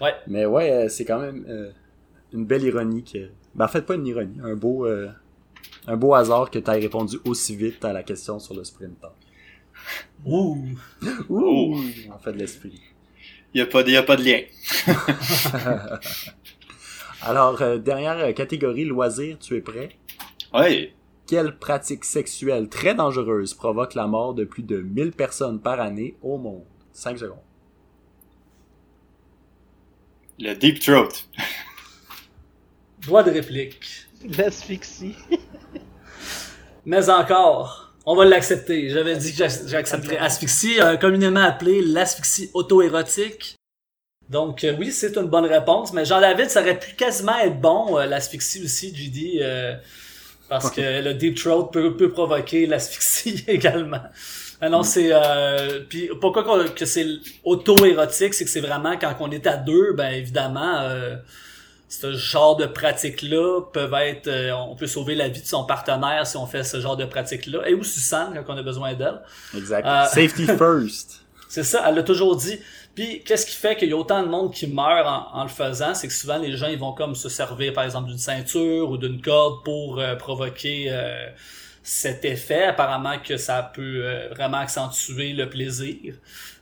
Ouais. 0.00 0.12
Mais 0.26 0.44
ouais, 0.44 0.72
euh, 0.72 0.88
c'est 0.88 1.04
quand 1.04 1.20
même 1.20 1.44
euh, 1.48 1.70
une 2.32 2.44
belle 2.44 2.64
ironie 2.64 3.04
que. 3.04 3.30
Ben, 3.54 3.66
en 3.66 3.68
fait, 3.68 3.82
pas 3.82 3.94
une 3.94 4.06
ironie, 4.06 4.40
un 4.42 4.56
beau, 4.56 4.86
euh, 4.86 5.08
un 5.86 5.96
beau 5.96 6.14
hasard 6.14 6.50
que 6.50 6.58
tu 6.58 6.68
aies 6.68 6.80
répondu 6.80 7.18
aussi 7.24 7.54
vite 7.54 7.84
à 7.84 7.92
la 7.92 8.02
question 8.02 8.40
sur 8.40 8.54
le 8.54 8.64
sprinter. 8.64 9.12
Ouh! 10.24 10.66
Ouh! 11.28 11.76
En 12.12 12.18
fait 12.18 12.32
de 12.32 12.38
l'esprit. 12.38 12.82
Il 13.52 13.58
y 13.58 13.62
a 13.62 13.66
pas 13.66 13.84
de, 13.84 13.90
y 13.90 13.96
a 13.96 14.02
pas 14.02 14.16
de 14.16 14.24
lien. 14.24 14.40
Alors, 17.22 17.62
euh, 17.62 17.78
dernière 17.78 18.34
catégorie, 18.34 18.84
loisirs, 18.84 19.38
tu 19.38 19.56
es 19.56 19.60
prêt? 19.60 19.90
Ouais. 20.52 20.92
Quelle 21.26 21.56
pratique 21.58 22.04
sexuelle 22.04 22.68
très 22.68 22.94
dangereuse 22.94 23.54
provoque 23.54 23.94
la 23.94 24.06
mort 24.06 24.34
de 24.34 24.44
plus 24.44 24.62
de 24.62 24.78
1000 24.82 25.12
personnes 25.12 25.60
par 25.60 25.80
année 25.80 26.16
au 26.22 26.36
monde? 26.36 26.64
5 26.92 27.18
secondes. 27.18 27.38
Le 30.38 30.54
deep 30.54 30.80
throat. 30.80 31.08
Droit 33.06 33.22
de 33.22 33.30
réplique. 33.30 34.06
L'asphyxie. 34.36 35.14
Mais 36.86 37.08
encore, 37.08 37.94
on 38.04 38.14
va 38.16 38.24
l'accepter. 38.24 38.90
J'avais 38.90 39.16
dit 39.16 39.30
que 39.30 39.36
j'ac- 39.38 39.66
j'accepterais 39.66 40.18
asphyxie, 40.18 40.80
euh, 40.80 40.96
communément 40.96 41.40
appelée 41.40 41.80
l'asphyxie 41.82 42.50
auto-érotique. 42.52 43.56
Donc 44.28 44.64
euh, 44.64 44.74
oui, 44.78 44.90
c'est 44.92 45.16
une 45.16 45.26
bonne 45.28 45.44
réponse, 45.44 45.92
mais 45.92 46.04
Jean 46.04 46.20
David, 46.20 46.48
ça 46.50 46.60
aurait 46.62 46.78
pu 46.78 46.94
quasiment 46.94 47.38
être 47.38 47.60
bon, 47.60 47.98
euh, 47.98 48.06
l'asphyxie 48.06 48.62
aussi, 48.64 48.94
JD, 48.94 49.40
euh, 49.42 49.74
parce 50.48 50.70
que 50.70 51.02
le 51.02 51.14
deep 51.14 51.36
throat 51.36 51.70
peut, 51.72 51.96
peut 51.96 52.10
provoquer 52.10 52.66
l'asphyxie 52.66 53.44
également. 53.48 54.02
Non, 54.62 54.82
c'est 54.82 55.08
euh, 55.12 55.80
puis 55.88 56.08
pourquoi 56.20 56.42
qu'on- 56.44 56.68
que 56.74 56.86
c'est 56.86 57.06
auto-érotique, 57.44 58.32
c'est 58.34 58.44
que 58.44 58.50
c'est 58.50 58.60
vraiment 58.60 58.96
quand 58.98 59.14
on 59.20 59.30
est 59.30 59.46
à 59.46 59.56
deux, 59.56 59.92
ben 59.92 60.08
évidemment, 60.10 60.78
euh, 60.80 61.16
ce 61.88 62.12
genre 62.14 62.56
de 62.56 62.64
pratiques-là 62.66 63.60
peuvent 63.72 63.92
être, 63.94 64.26
euh, 64.28 64.52
on 64.52 64.74
peut 64.74 64.86
sauver 64.86 65.14
la 65.14 65.28
vie 65.28 65.42
de 65.42 65.46
son 65.46 65.64
partenaire 65.64 66.26
si 66.26 66.36
on 66.36 66.46
fait 66.46 66.64
ce 66.64 66.80
genre 66.80 66.96
de 66.96 67.04
pratiques-là, 67.04 67.68
et 67.68 67.74
ou 67.74 67.84
Suzanne 67.84 68.42
quand 68.46 68.54
on 68.54 68.56
a 68.56 68.62
besoin 68.62 68.94
d'elle. 68.94 69.20
Exact. 69.56 69.86
Euh, 69.86 70.04
Safety 70.06 70.46
first. 70.58 71.20
C'est 71.48 71.62
ça, 71.64 71.84
elle 71.86 71.96
l'a 71.96 72.02
toujours 72.02 72.36
dit. 72.36 72.58
Puis 72.94 73.22
qu'est-ce 73.24 73.46
qui 73.46 73.56
fait 73.56 73.76
qu'il 73.76 73.88
y 73.88 73.92
a 73.92 73.96
autant 73.96 74.22
de 74.22 74.28
monde 74.28 74.52
qui 74.52 74.66
meurt 74.66 75.06
en, 75.06 75.40
en 75.40 75.42
le 75.42 75.48
faisant, 75.48 75.94
c'est 75.94 76.06
que 76.06 76.14
souvent 76.14 76.38
les 76.38 76.56
gens 76.56 76.68
ils 76.68 76.78
vont 76.78 76.92
comme 76.92 77.14
se 77.14 77.28
servir 77.28 77.72
par 77.72 77.84
exemple 77.84 78.08
d'une 78.08 78.18
ceinture 78.18 78.90
ou 78.90 78.96
d'une 78.96 79.20
corde 79.20 79.64
pour 79.64 79.98
euh, 79.98 80.14
provoquer 80.14 80.86
euh, 80.90 81.28
cet 81.82 82.24
effet. 82.24 82.64
Apparemment 82.64 83.18
que 83.18 83.36
ça 83.36 83.70
peut 83.74 84.02
euh, 84.04 84.28
vraiment 84.30 84.58
accentuer 84.58 85.32
le 85.32 85.48
plaisir. 85.48 86.14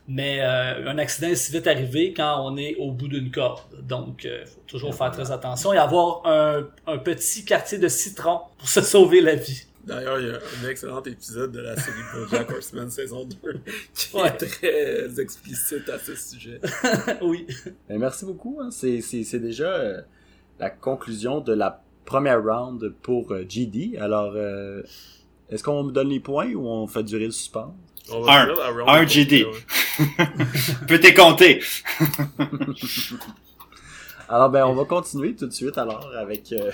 Mais 0.07 0.39
euh, 0.41 0.89
un 0.89 0.97
accident 0.97 1.29
est 1.29 1.35
si 1.35 1.51
vite 1.51 1.65
arrivé 1.65 2.13
quand 2.13 2.43
on 2.45 2.57
est 2.57 2.75
au 2.75 2.91
bout 2.91 3.07
d'une 3.07 3.31
corde. 3.31 3.61
Donc, 3.81 4.25
il 4.25 4.45
faut 4.45 4.59
toujours 4.67 4.93
faire 4.93 5.11
très 5.11 5.31
attention 5.31 5.71
et 5.71 5.77
avoir 5.77 6.25
un, 6.25 6.67
un 6.87 6.97
petit 6.97 7.45
quartier 7.45 7.77
de 7.77 7.87
citron 7.87 8.41
pour 8.57 8.67
se 8.67 8.81
sauver 8.93 9.21
la 9.21 9.35
vie. 9.35 9.63
D'ailleurs, 9.85 10.19
il 10.19 10.27
y 10.27 10.29
a 10.31 10.35
un 10.35 10.69
excellent 10.69 11.03
épisode 11.03 11.51
de 11.51 11.59
la 11.59 11.75
série 11.75 11.99
Bojack 12.13 12.49
Horseman 12.51 12.89
saison 12.89 13.25
2 13.25 13.35
qui 13.93 14.15
Ouais. 14.15 14.27
est 14.29 14.37
très 14.37 15.19
explicite 15.21 15.89
à 15.89 15.99
ce 15.99 16.15
sujet. 16.15 16.61
oui. 17.21 17.45
Ben, 17.89 17.99
merci 17.99 18.25
beaucoup. 18.25 18.59
hein. 18.61 18.69
C'est, 18.71 19.01
c'est, 19.01 19.23
c'est 19.23 19.39
déjà 19.39 19.67
euh, 19.73 20.01
la 20.59 20.69
conclusion 20.69 21.41
de 21.41 21.53
la 21.53 21.83
première 22.05 22.41
round 22.43 22.93
pour 23.01 23.31
euh, 23.33 23.43
GD. 23.47 23.97
Alors, 23.99 24.31
euh, 24.35 24.83
est-ce 25.49 25.63
qu'on 25.63 25.83
me 25.83 25.91
donne 25.91 26.09
les 26.09 26.19
points 26.21 26.53
ou 26.53 26.65
on 26.65 26.87
fait 26.87 27.03
durer 27.03 27.25
le 27.25 27.31
suspense? 27.31 27.73
Un. 28.11 28.47
Un 28.87 29.05
GD. 29.05 29.43
ouais. 29.45 30.05
Peux-tu 30.87 31.13
compter? 31.13 31.61
Alors, 34.29 34.49
ben, 34.49 34.65
on 34.65 34.73
va 34.73 34.85
continuer 34.85 35.35
tout 35.35 35.45
de 35.47 35.51
suite 35.53 35.77
alors 35.77 36.09
avec, 36.17 36.51
euh, 36.53 36.71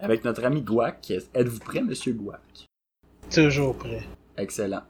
avec 0.00 0.24
notre 0.24 0.44
ami 0.44 0.62
Guac. 0.62 1.12
Êtes-vous 1.34 1.60
prêt, 1.60 1.82
monsieur 1.82 2.12
Guac? 2.12 2.66
Toujours 3.30 3.76
prêt. 3.76 4.02
Excellent. 4.36 4.82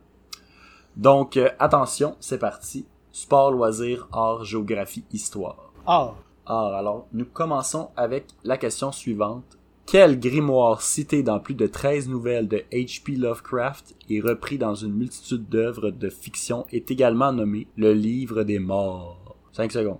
Donc, 0.96 1.36
euh, 1.36 1.48
attention, 1.58 2.16
c'est 2.20 2.38
parti. 2.38 2.86
Sport, 3.12 3.52
loisirs, 3.52 4.08
art, 4.12 4.44
géographie, 4.44 5.04
histoire. 5.12 5.72
Ah, 5.86 6.14
Art, 6.46 6.74
alors, 6.74 7.08
nous 7.12 7.24
commençons 7.24 7.90
avec 7.96 8.26
la 8.44 8.56
question 8.56 8.92
suivante. 8.92 9.58
Quel 9.84 10.18
grimoire 10.18 10.82
cité 10.82 11.22
dans 11.22 11.38
plus 11.38 11.54
de 11.54 11.66
13 11.66 12.08
nouvelles 12.08 12.48
de 12.48 12.64
H.P. 12.72 13.16
Lovecraft 13.16 13.94
et 14.08 14.20
repris 14.20 14.58
dans 14.58 14.74
une 14.74 14.92
multitude 14.92 15.48
d'œuvres 15.48 15.90
de 15.90 16.08
fiction 16.08 16.66
est 16.72 16.90
également 16.90 17.32
nommé 17.32 17.68
le 17.76 17.92
Livre 17.92 18.42
des 18.42 18.58
Morts? 18.58 19.36
5 19.52 19.70
secondes. 19.72 19.98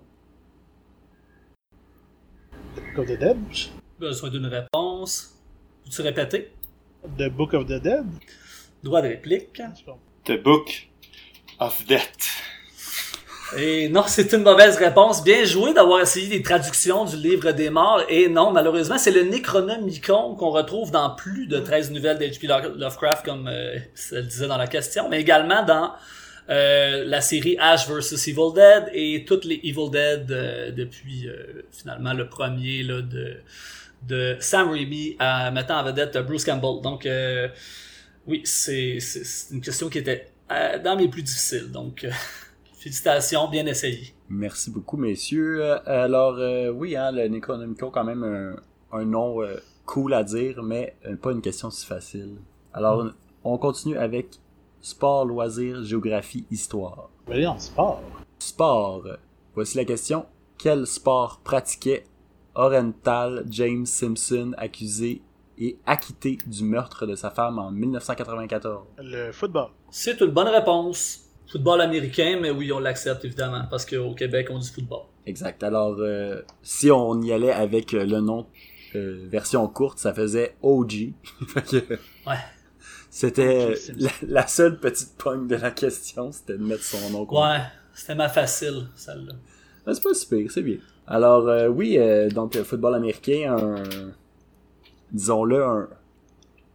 Dead. 2.96 3.36
Besoin 3.98 4.30
d'une 4.30 4.46
réponse? 4.46 4.68
Peux-tu 5.84 6.02
répéter? 6.02 6.50
The 7.18 7.28
Book 7.30 7.54
of 7.54 7.66
the 7.66 7.80
Dead? 7.80 8.04
Droit 8.82 9.02
de 9.02 9.08
réplique. 9.08 9.62
The 10.24 10.42
Book 10.42 10.88
of 11.60 11.84
Death. 11.86 12.02
Et 13.56 13.88
non, 13.88 14.02
c'est 14.08 14.32
une 14.32 14.42
mauvaise 14.42 14.76
réponse. 14.76 15.22
Bien 15.22 15.44
joué 15.44 15.72
d'avoir 15.72 16.00
essayé 16.00 16.26
des 16.26 16.42
traductions 16.42 17.04
du 17.04 17.16
livre 17.16 17.52
des 17.52 17.70
morts. 17.70 18.02
Et 18.08 18.28
non, 18.28 18.50
malheureusement, 18.50 18.98
c'est 18.98 19.12
le 19.12 19.22
Necronomicon 19.22 20.34
qu'on 20.34 20.50
retrouve 20.50 20.90
dans 20.90 21.10
plus 21.14 21.46
de 21.46 21.60
13 21.60 21.92
nouvelles 21.92 22.18
d'H.P. 22.18 22.48
Lovecraft, 22.48 23.24
comme 23.24 23.46
euh, 23.46 23.78
ça 23.94 24.16
le 24.16 24.22
disait 24.24 24.48
dans 24.48 24.56
la 24.56 24.66
question, 24.66 25.08
mais 25.08 25.20
également 25.20 25.62
dans 25.62 25.92
euh, 26.48 27.04
la 27.04 27.20
série 27.20 27.56
Ash 27.58 27.88
vs. 27.88 28.28
Evil 28.28 28.54
Dead 28.54 28.84
et 28.92 29.24
toutes 29.24 29.44
les 29.44 29.60
Evil 29.64 29.90
Dead 29.90 30.30
euh, 30.30 30.70
depuis 30.70 31.26
euh, 31.26 31.62
finalement 31.72 32.12
le 32.12 32.28
premier 32.28 32.84
là, 32.84 33.02
de, 33.02 33.38
de 34.06 34.36
Sam 34.40 34.70
Raimi 34.70 35.16
à 35.18 35.50
mettant 35.50 35.78
en 35.78 35.84
vedette 35.84 36.16
Bruce 36.18 36.44
Campbell. 36.44 36.82
Donc 36.82 37.06
euh, 37.06 37.48
oui, 38.26 38.42
c'est 38.44 38.98
une 39.50 39.60
question 39.60 39.88
qui 39.88 39.98
était 39.98 40.30
euh, 40.50 40.78
dans 40.78 40.96
mes 40.96 41.08
plus 41.08 41.22
difficiles. 41.22 41.70
Donc 41.70 42.04
euh, 42.04 42.10
félicitations, 42.78 43.48
bien 43.48 43.66
essayé. 43.66 44.14
Merci 44.28 44.70
beaucoup, 44.70 44.96
messieurs. 44.96 45.62
Alors, 45.88 46.36
euh, 46.38 46.70
oui, 46.70 46.96
hein, 46.96 47.12
le 47.12 47.28
Necronomicon, 47.28 47.90
quand 47.90 48.04
même 48.04 48.24
un, 48.24 48.56
un 48.98 49.04
nom 49.04 49.42
euh, 49.42 49.56
cool 49.84 50.14
à 50.14 50.24
dire, 50.24 50.62
mais 50.62 50.96
euh, 51.06 51.16
pas 51.16 51.32
une 51.32 51.42
question 51.42 51.70
si 51.70 51.86
facile. 51.86 52.36
Alors, 52.72 53.12
on 53.44 53.56
continue 53.58 53.96
avec 53.96 54.38
sport, 54.80 55.24
loisirs, 55.24 55.84
géographie, 55.84 56.46
histoire. 56.50 57.10
En 57.28 57.58
sport. 57.58 58.02
Sport. 58.38 59.04
Voici 59.54 59.76
la 59.76 59.84
question. 59.84 60.26
Quel 60.58 60.86
sport 60.86 61.40
pratiquait 61.42 62.04
Orenthal 62.56 63.44
James 63.50 63.86
Simpson, 63.86 64.52
accusé 64.56 65.22
et 65.58 65.78
acquitté 65.86 66.38
du 66.46 66.64
meurtre 66.64 67.06
de 67.06 67.14
sa 67.14 67.30
femme 67.30 67.58
en 67.58 67.70
1994? 67.70 68.84
Le 68.98 69.30
football. 69.32 69.68
C'est 69.90 70.20
une 70.20 70.30
bonne 70.30 70.48
réponse. 70.48 71.20
Football 71.50 71.80
américain, 71.82 72.38
mais 72.40 72.50
oui, 72.50 72.72
on 72.72 72.80
l'accepte 72.80 73.24
évidemment, 73.24 73.64
parce 73.70 73.86
qu'au 73.86 74.14
Québec, 74.14 74.48
on 74.50 74.58
dit 74.58 74.70
football. 74.70 75.02
Exact. 75.26 75.62
Alors, 75.62 75.96
euh, 75.98 76.42
si 76.62 76.90
on 76.90 77.20
y 77.22 77.32
allait 77.32 77.52
avec 77.52 77.94
euh, 77.94 78.04
le 78.04 78.20
nom 78.20 78.46
euh, 78.96 79.26
version 79.28 79.66
courte, 79.68 79.98
ça 79.98 80.12
faisait 80.12 80.56
OG. 80.62 81.12
Ouais. 82.26 82.34
C'était 83.08 83.74
la, 83.96 84.10
la 84.26 84.46
seule 84.46 84.78
petite 84.78 85.16
pogne 85.16 85.46
de 85.46 85.54
la 85.56 85.70
question, 85.70 86.32
c'était 86.32 86.58
de 86.58 86.64
mettre 86.64 86.82
son 86.82 87.10
nom 87.10 87.24
complet. 87.24 87.48
Ouais, 87.48 87.62
c'était 87.94 88.14
ma 88.16 88.28
facile, 88.28 88.88
celle-là. 88.94 89.34
C'est 89.94 90.02
pas 90.02 90.12
si 90.12 90.26
pire, 90.26 90.50
c'est 90.50 90.62
bien. 90.62 90.78
Alors, 91.08 91.48
euh, 91.48 91.68
oui, 91.68 91.98
euh, 91.98 92.28
donc, 92.28 92.60
football 92.62 92.94
américain, 92.94 93.56
un, 93.58 93.82
disons-le, 95.12 95.64
un, 95.64 95.88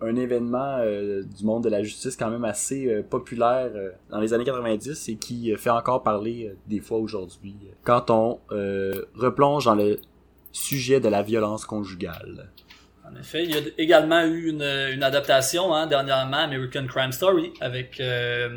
un 0.01 0.15
événement 0.15 0.77
euh, 0.79 1.23
du 1.23 1.45
monde 1.45 1.63
de 1.63 1.69
la 1.69 1.83
justice 1.83 2.15
quand 2.15 2.29
même 2.29 2.45
assez 2.45 2.87
euh, 2.87 3.03
populaire 3.03 3.69
euh, 3.75 3.91
dans 4.09 4.19
les 4.19 4.33
années 4.33 4.43
90 4.43 5.09
et 5.09 5.15
qui 5.15 5.53
fait 5.57 5.69
encore 5.69 6.01
parler 6.01 6.55
des 6.67 6.79
fois 6.79 6.97
aujourd'hui 6.97 7.55
quand 7.83 8.09
on 8.09 8.39
euh, 8.51 9.05
replonge 9.15 9.65
dans 9.65 9.75
le 9.75 9.99
sujet 10.51 10.99
de 10.99 11.07
la 11.07 11.21
violence 11.21 11.65
conjugale. 11.65 12.49
En 13.05 13.15
effet, 13.19 13.43
il 13.43 13.51
y 13.51 13.57
a 13.57 13.61
également 13.77 14.23
eu 14.23 14.49
une, 14.49 14.63
une 14.63 15.03
adaptation 15.03 15.73
hein, 15.73 15.85
dernièrement, 15.85 16.37
American 16.37 16.87
Crime 16.87 17.11
Story, 17.11 17.51
avec 17.59 17.99
euh, 17.99 18.49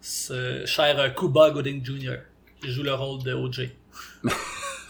ce 0.00 0.64
cher 0.64 1.14
Cuba 1.14 1.50
Gooding 1.50 1.84
Jr. 1.84 2.16
qui 2.60 2.70
joue 2.70 2.82
le 2.82 2.94
rôle 2.94 3.22
de 3.22 3.34
O.J. 3.34 3.70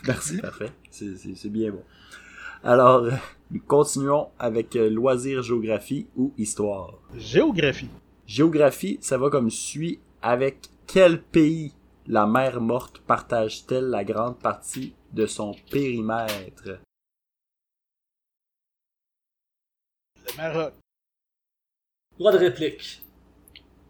Merci, 0.06 0.38
parfait. 0.38 0.72
C'est- 0.90 1.48
bien 1.48 1.70
bon. 1.70 1.82
Alors, 2.62 3.04
euh, 3.04 3.12
nous 3.50 3.60
continuons 3.60 4.28
avec 4.38 4.76
euh, 4.76 4.88
loisirs, 4.90 5.42
géographie 5.42 6.06
ou 6.16 6.32
histoire. 6.36 6.94
Géographie. 7.16 7.88
Géographie, 8.26 8.98
ça 9.00 9.18
va 9.18 9.30
comme 9.30 9.50
suit. 9.50 10.00
Avec 10.22 10.68
quel 10.86 11.22
pays 11.22 11.72
la 12.06 12.26
mer 12.26 12.60
morte 12.60 12.98
partage-t-elle 13.06 13.86
la 13.86 14.04
grande 14.04 14.38
partie 14.38 14.94
de 15.12 15.26
son 15.26 15.54
périmètre? 15.70 16.78
Le 20.26 20.36
Maroc. 20.36 20.74
Droit 22.18 22.32
de 22.32 22.38
réplique. 22.38 23.02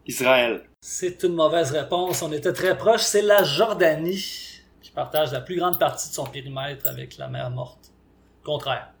Israël. 0.07 0.63
C'est 0.81 1.23
une 1.23 1.35
mauvaise 1.35 1.71
réponse. 1.71 2.21
On 2.21 2.31
était 2.31 2.53
très 2.53 2.77
proche. 2.77 3.01
C'est 3.01 3.21
la 3.21 3.43
Jordanie 3.43 4.50
qui 4.91 4.95
partage 4.95 5.31
la 5.31 5.39
plus 5.39 5.55
grande 5.55 5.79
partie 5.79 6.09
de 6.09 6.13
son 6.13 6.25
périmètre 6.25 6.85
avec 6.85 7.17
la 7.17 7.29
mer 7.29 7.49
morte. 7.49 7.93
Contraire. 8.43 8.91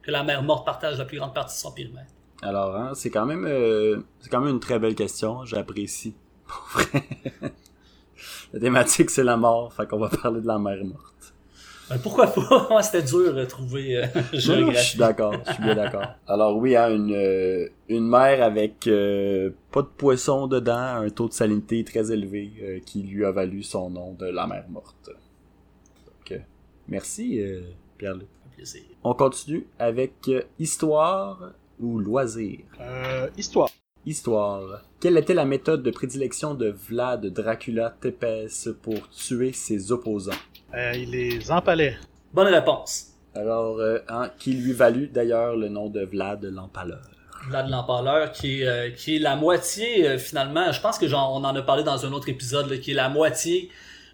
Que 0.00 0.12
la 0.12 0.22
mer 0.22 0.40
morte 0.44 0.64
partage 0.64 0.98
la 0.98 1.04
plus 1.04 1.18
grande 1.18 1.34
partie 1.34 1.56
de 1.56 1.60
son 1.60 1.72
périmètre. 1.72 2.12
Alors, 2.42 2.76
hein, 2.76 2.92
c'est 2.94 3.10
quand 3.10 3.26
même, 3.26 3.44
euh, 3.44 3.98
c'est 4.20 4.28
quand 4.28 4.40
même 4.40 4.54
une 4.54 4.60
très 4.60 4.78
belle 4.78 4.94
question. 4.94 5.44
J'apprécie. 5.44 6.14
Pour 6.46 6.62
vrai. 6.74 7.02
la 8.52 8.60
thématique, 8.60 9.10
c'est 9.10 9.24
la 9.24 9.36
mort. 9.36 9.72
Fait 9.72 9.88
qu'on 9.88 9.98
va 9.98 10.10
parler 10.10 10.40
de 10.40 10.46
la 10.46 10.60
mer 10.60 10.84
morte. 10.84 11.34
Ben, 11.90 11.98
pourquoi 11.98 12.28
pas? 12.28 12.80
C'était 12.82 13.02
dur 13.02 13.34
de 13.34 13.44
trouver 13.44 13.96
euh, 13.96 14.06
Non, 14.14 14.70
je 14.72 14.78
suis 14.78 14.98
d'accord, 14.98 15.34
je 15.44 15.54
suis 15.54 15.62
bien 15.62 15.74
d'accord. 15.74 16.06
Alors 16.28 16.56
oui, 16.56 16.76
hein, 16.76 16.88
une, 16.88 17.12
euh, 17.12 17.68
une 17.88 18.06
mer 18.06 18.44
avec 18.44 18.86
euh, 18.86 19.50
pas 19.72 19.82
de 19.82 19.88
poisson 19.88 20.46
dedans, 20.46 21.02
un 21.02 21.10
taux 21.10 21.26
de 21.26 21.32
salinité 21.32 21.82
très 21.82 22.12
élevé 22.12 22.82
qui 22.86 23.02
lui 23.02 23.24
a 23.24 23.32
valu 23.32 23.64
son 23.64 23.90
nom 23.90 24.12
de 24.12 24.26
la 24.26 24.46
mer 24.46 24.64
morte. 24.70 25.10
Merci 26.88 27.40
euh, 27.40 27.62
Pierre-Luc. 27.98 28.28
Un 28.46 28.54
plaisir. 28.56 28.82
On 29.04 29.14
continue 29.14 29.66
avec 29.78 30.12
euh, 30.28 30.42
histoire 30.58 31.52
ou 31.80 31.98
loisir? 31.98 32.60
Euh, 32.80 33.28
histoire. 33.36 33.68
Histoire. 34.04 34.82
Quelle 35.00 35.16
était 35.16 35.34
la 35.34 35.44
méthode 35.44 35.82
de 35.82 35.90
prédilection 35.90 36.54
de 36.54 36.70
Vlad 36.88 37.24
Dracula 37.26 37.94
Tepes 38.00 38.72
pour 38.82 39.08
tuer 39.10 39.52
ses 39.52 39.92
opposants? 39.92 40.32
Euh, 40.74 40.92
il 40.96 41.10
les 41.10 41.50
empalait. 41.50 41.96
Bonne 42.32 42.48
réponse. 42.52 43.08
Alors, 43.34 43.78
euh, 43.78 43.98
hein, 44.08 44.30
qui 44.38 44.54
lui 44.54 44.72
valut 44.72 45.06
d'ailleurs 45.06 45.56
le 45.56 45.68
nom 45.68 45.88
de 45.88 46.04
Vlad 46.04 46.44
l'Empaleur? 46.44 47.02
Vlad 47.48 47.68
l'Empaleur, 47.70 48.32
qui 48.32 48.62
est, 48.62 48.66
euh, 48.66 48.90
qui 48.90 49.16
est 49.16 49.18
la 49.18 49.36
moitié, 49.36 50.06
euh, 50.06 50.18
finalement, 50.18 50.70
je 50.72 50.80
pense 50.80 50.98
que 50.98 51.08
j'en- 51.08 51.32
on 51.34 51.44
en 51.44 51.54
a 51.56 51.62
parlé 51.62 51.82
dans 51.82 52.04
un 52.04 52.12
autre 52.12 52.28
épisode, 52.28 52.68
là, 52.70 52.76
qui 52.78 52.90
est 52.92 52.94
la 52.94 53.08
moitié 53.08 53.70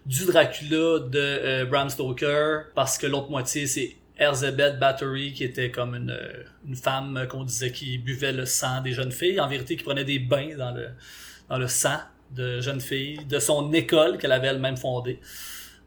du 0.09 0.25
Dracula 0.25 0.99
de 0.99 1.19
euh, 1.19 1.65
Bram 1.65 1.87
Stoker, 1.87 2.63
parce 2.73 2.97
que 2.97 3.05
l'autre 3.05 3.29
moitié, 3.29 3.67
c'est 3.67 3.95
Elizabeth 4.17 4.79
Bathory, 4.79 5.33
qui 5.33 5.43
était 5.43 5.69
comme 5.69 5.93
une, 5.93 6.09
euh, 6.09 6.43
une 6.67 6.75
femme 6.75 7.27
qu'on 7.29 7.43
disait 7.43 7.71
qui 7.71 7.99
buvait 7.99 8.31
le 8.31 8.47
sang 8.47 8.81
des 8.81 8.91
jeunes 8.91 9.11
filles, 9.11 9.39
en 9.39 9.47
vérité, 9.47 9.77
qui 9.77 9.83
prenait 9.83 10.03
des 10.03 10.17
bains 10.17 10.57
dans 10.57 10.71
le, 10.71 10.87
dans 11.47 11.59
le 11.59 11.67
sang 11.67 11.99
de 12.31 12.59
jeunes 12.59 12.81
filles, 12.81 13.23
de 13.29 13.37
son 13.37 13.71
école 13.71 14.17
qu'elle 14.17 14.31
avait 14.31 14.47
elle-même 14.47 14.77
fondée. 14.77 15.19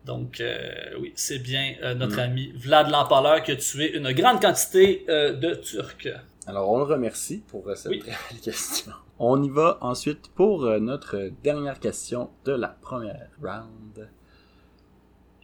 Donc, 0.04 0.40
euh, 0.40 0.72
oui, 1.00 1.12
c'est 1.16 1.40
bien 1.40 1.74
euh, 1.82 1.94
notre 1.94 2.16
Mm. 2.16 2.20
ami 2.20 2.52
Vlad 2.56 2.90
l'Empaleur 2.90 3.42
qui 3.42 3.50
a 3.50 3.56
tué 3.56 3.96
une 3.96 4.12
grande 4.12 4.40
quantité 4.40 5.04
euh, 5.08 5.32
de 5.32 5.54
Turcs. 5.54 6.08
Alors, 6.46 6.70
on 6.70 6.78
le 6.78 6.84
remercie 6.84 7.42
pour 7.46 7.68
euh, 7.68 7.74
cette 7.74 7.92
Oui. 7.92 7.98
très 8.00 8.10
belle 8.30 8.40
question. 8.42 8.92
On 9.18 9.42
y 9.42 9.48
va 9.48 9.78
ensuite 9.80 10.28
pour 10.34 10.64
euh, 10.64 10.80
notre 10.80 11.30
dernière 11.42 11.78
question 11.78 12.30
de 12.44 12.52
la 12.52 12.68
première 12.68 13.30
round. 13.40 14.08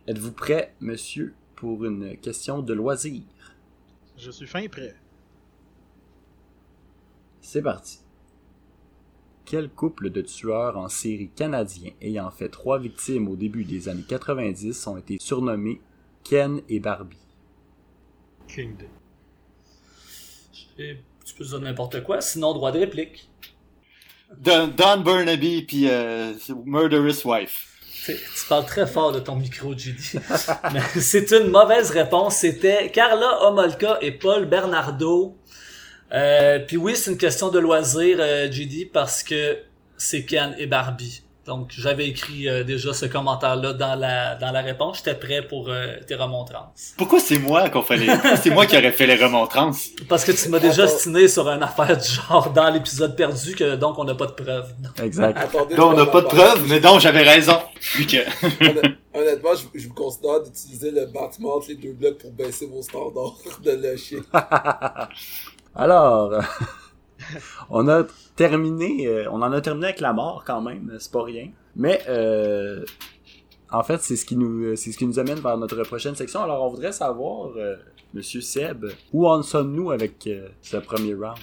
Êtes-vous 0.08 0.32
prêt, 0.32 0.74
monsieur, 0.80 1.34
pour 1.54 1.84
une 1.84 2.16
question 2.16 2.62
de 2.62 2.72
loisir? 2.72 3.22
Je 4.16 4.30
suis 4.30 4.46
fin 4.46 4.66
prêt. 4.68 4.96
C'est 7.40 7.62
parti. 7.62 8.00
Quel 9.44 9.70
couple 9.70 10.10
de 10.10 10.20
tueurs 10.20 10.76
en 10.76 10.88
série 10.88 11.30
canadiens 11.30 11.92
ayant 12.02 12.30
fait 12.30 12.48
trois 12.50 12.78
victimes 12.78 13.28
au 13.28 13.36
début 13.36 13.64
des 13.64 13.88
années 13.88 14.04
90 14.06 14.86
ont 14.88 14.96
été 14.98 15.16
surnommés 15.20 15.80
Ken 16.24 16.60
et 16.68 16.80
Barbie? 16.80 17.16
King 18.48 18.76
Day. 18.76 18.88
Et 20.78 20.96
tu 21.24 21.34
peux 21.34 21.44
dire 21.44 21.60
n'importe 21.60 22.02
quoi, 22.04 22.20
sinon 22.20 22.54
droit 22.54 22.70
de 22.70 22.78
réplique. 22.78 23.28
Don, 24.36 24.68
Don 24.68 24.98
Burnaby 24.98 25.62
puis 25.62 25.88
euh, 25.88 26.32
Murderous 26.64 27.26
Wife. 27.26 27.68
Tu 28.06 28.46
parles 28.48 28.64
très 28.64 28.86
fort 28.86 29.12
de 29.12 29.20
ton 29.20 29.36
micro. 29.36 29.74
Mais 30.72 30.80
c'est 31.00 31.30
une 31.32 31.48
mauvaise 31.48 31.90
réponse. 31.90 32.36
C'était 32.36 32.90
Carla 32.90 33.42
Homolka 33.42 33.98
et 34.00 34.12
Paul 34.12 34.46
Bernardo. 34.46 35.36
Euh, 36.12 36.60
Puis 36.60 36.76
oui, 36.76 36.96
c'est 36.96 37.10
une 37.10 37.18
question 37.18 37.50
de 37.50 37.58
loisir, 37.58 38.16
euh, 38.20 38.50
JD, 38.50 38.92
parce 38.92 39.22
que 39.22 39.58
c'est 39.96 40.24
Ken 40.24 40.54
et 40.58 40.66
Barbie. 40.66 41.22
Donc 41.48 41.68
j'avais 41.70 42.06
écrit 42.06 42.46
euh, 42.46 42.62
déjà 42.62 42.92
ce 42.92 43.06
commentaire-là 43.06 43.72
dans 43.72 43.94
la 43.94 44.34
dans 44.34 44.50
la 44.50 44.60
réponse. 44.60 44.98
J'étais 44.98 45.14
prêt 45.14 45.40
pour 45.40 45.70
euh, 45.70 45.94
tes 46.06 46.14
remontrances. 46.14 46.92
Pourquoi 46.98 47.20
c'est 47.20 47.38
moi 47.38 47.70
qu'on 47.70 47.80
fait 47.80 47.96
les... 47.96 48.08
c'est 48.42 48.50
moi 48.50 48.66
qui 48.66 48.76
aurais 48.76 48.92
fait 48.92 49.06
les 49.06 49.16
remontrances? 49.16 49.88
Parce 50.10 50.26
que 50.26 50.32
tu 50.32 50.50
m'as 50.50 50.58
déjà 50.58 50.86
stiné 50.86 51.26
sur 51.26 51.48
une 51.48 51.62
affaire 51.62 51.96
du 51.96 52.06
genre 52.06 52.50
dans 52.50 52.68
l'épisode 52.68 53.16
perdu, 53.16 53.54
que 53.54 53.76
donc 53.76 53.98
on 53.98 54.04
n'a 54.04 54.14
pas 54.14 54.26
de 54.26 54.32
preuves. 54.32 54.74
Exact. 55.02 55.38
Attendez, 55.38 55.74
Donc 55.74 55.94
on 55.94 55.96
n'a 55.96 56.04
pas 56.04 56.20
de 56.20 56.26
preuves, 56.26 56.66
mais 56.68 56.80
donc 56.80 57.00
j'avais 57.00 57.22
raison. 57.22 57.56
Honnêtement, 59.14 59.54
je, 59.54 59.80
je 59.80 59.88
vous 59.88 59.94
considère 59.94 60.42
d'utiliser 60.42 60.90
le 60.90 61.06
battement 61.06 61.54
entre 61.56 61.68
les 61.68 61.76
deux 61.76 61.94
blocs 61.94 62.18
pour 62.18 62.30
baisser 62.32 62.66
vos 62.66 62.82
standards 62.82 63.38
de 63.64 63.70
le 63.70 63.96
chien. 63.96 64.20
Alors, 65.74 66.42
on 67.70 67.88
a 67.88 68.04
terminé, 68.36 69.06
euh, 69.06 69.30
on 69.30 69.42
en 69.42 69.52
a 69.52 69.60
terminé 69.60 69.86
avec 69.88 70.00
la 70.00 70.12
mort 70.12 70.44
quand 70.46 70.60
même, 70.60 70.96
c'est 70.98 71.12
pas 71.12 71.22
rien. 71.22 71.50
Mais 71.76 72.02
euh, 72.08 72.84
en 73.70 73.82
fait, 73.82 74.00
c'est 74.00 74.16
ce 74.16 74.24
qui 74.24 74.36
nous, 74.36 74.76
c'est 74.76 74.92
ce 74.92 74.98
qui 74.98 75.06
nous 75.06 75.18
amène 75.18 75.40
vers 75.40 75.56
notre 75.56 75.82
prochaine 75.84 76.14
section. 76.14 76.42
Alors, 76.42 76.64
on 76.64 76.70
voudrait 76.70 76.92
savoir, 76.92 77.50
euh, 77.56 77.76
Monsieur 78.14 78.40
Seb, 78.40 78.86
où 79.12 79.28
en 79.28 79.42
sommes-nous 79.42 79.90
avec 79.90 80.26
euh, 80.26 80.48
ce 80.62 80.78
premier 80.78 81.14
round? 81.14 81.38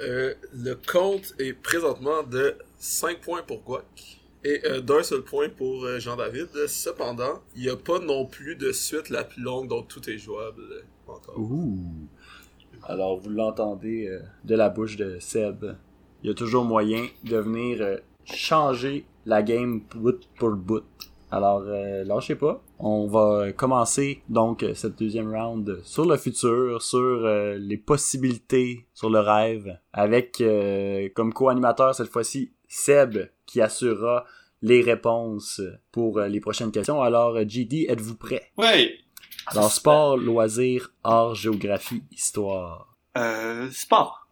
Euh, 0.00 0.34
le 0.54 0.74
compte 0.74 1.34
est 1.38 1.52
présentement 1.52 2.22
de 2.22 2.56
5 2.78 3.20
points 3.20 3.42
pour 3.42 3.62
Guac 3.62 4.20
et 4.44 4.60
euh, 4.64 4.80
d'un 4.80 5.02
seul 5.02 5.22
point 5.22 5.48
pour 5.48 5.84
euh, 5.84 5.98
Jean-David. 5.98 6.48
Cependant, 6.66 7.42
il 7.54 7.62
n'y 7.62 7.68
a 7.68 7.76
pas 7.76 7.98
non 7.98 8.26
plus 8.26 8.56
de 8.56 8.72
suite 8.72 9.10
la 9.10 9.24
plus 9.24 9.42
longue, 9.42 9.68
donc 9.68 9.88
tout 9.88 10.08
est 10.10 10.18
jouable 10.18 10.62
euh, 10.62 10.82
encore. 11.12 11.38
Ouh. 11.38 12.08
Alors, 12.84 13.18
vous 13.18 13.30
l'entendez 13.30 14.06
euh, 14.08 14.20
de 14.44 14.54
la 14.54 14.68
bouche 14.68 14.96
de 14.96 15.18
Seb. 15.20 15.64
Il 16.22 16.28
y 16.28 16.30
a 16.30 16.34
toujours 16.34 16.64
moyen 16.64 17.06
de 17.24 17.36
venir 17.36 17.78
euh, 17.80 17.96
changer 18.24 19.04
la 19.26 19.42
game 19.42 19.82
bout 19.94 20.20
pour 20.38 20.50
bout. 20.50 20.84
Alors, 21.30 21.62
euh, 21.66 22.04
lâchez 22.04 22.34
pas. 22.34 22.62
On 22.78 23.06
va 23.06 23.52
commencer 23.52 24.22
donc 24.28 24.62
euh, 24.62 24.74
cette 24.74 24.98
deuxième 24.98 25.34
round 25.34 25.80
sur 25.82 26.04
le 26.04 26.16
futur, 26.16 26.82
sur 26.82 26.98
euh, 26.98 27.56
les 27.58 27.78
possibilités, 27.78 28.86
sur 28.92 29.08
le 29.08 29.20
rêve, 29.20 29.78
avec 29.92 30.40
euh, 30.40 31.08
comme 31.14 31.32
co-animateur 31.32 31.94
cette 31.94 32.08
fois-ci 32.08 32.52
Seb 32.68 33.16
qui 33.46 33.60
assurera 33.62 34.24
les 34.60 34.82
réponses 34.82 35.60
pour 35.90 36.20
les 36.20 36.40
prochaines 36.40 36.70
questions. 36.70 37.02
Alors, 37.02 37.36
GD, 37.48 37.86
êtes-vous 37.88 38.16
prêt? 38.16 38.50
Ouais. 38.58 38.92
Alors, 39.46 39.70
sport, 39.72 40.16
loisirs, 40.16 40.92
art, 41.04 41.34
géographie, 41.34 42.02
histoire. 42.10 42.96
Euh, 43.16 43.70
sport. 43.70 44.28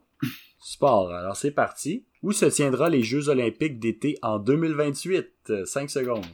Sport, 0.59 1.11
alors 1.13 1.35
c'est 1.35 1.51
parti. 1.51 2.05
Où 2.23 2.31
se 2.31 2.45
tiendra 2.45 2.89
les 2.89 3.03
Jeux 3.03 3.29
olympiques 3.29 3.79
d'été 3.79 4.17
en 4.21 4.37
2028? 4.39 5.65
5 5.65 5.89
secondes. 5.89 6.25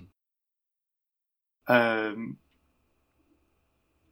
Euh, 1.69 2.15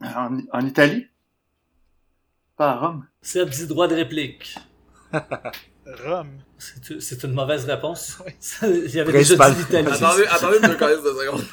en, 0.02 0.40
en 0.52 0.66
Italie? 0.66 1.08
Pas 2.58 2.72
à 2.72 2.76
Rome? 2.78 3.06
Seb 3.22 3.50
dit 3.50 3.68
droit 3.68 3.88
de 3.88 3.96
réplique. 3.96 4.56
Rome. 6.06 6.40
C'est 6.58 7.02
c'est 7.02 7.24
une 7.24 7.34
mauvaise 7.34 7.66
réponse. 7.66 8.18
Oui. 8.26 8.32
Il 8.64 8.96
y 8.96 9.00
avait 9.00 9.12
déjà 9.12 9.36
Principal. 9.36 9.54
dit 9.54 9.60
l'Italie. 9.62 9.88
Attendez, 9.92 10.26
attendez 10.28 10.78
caisses 10.78 11.04
de 11.04 11.10
secondes. 11.10 11.46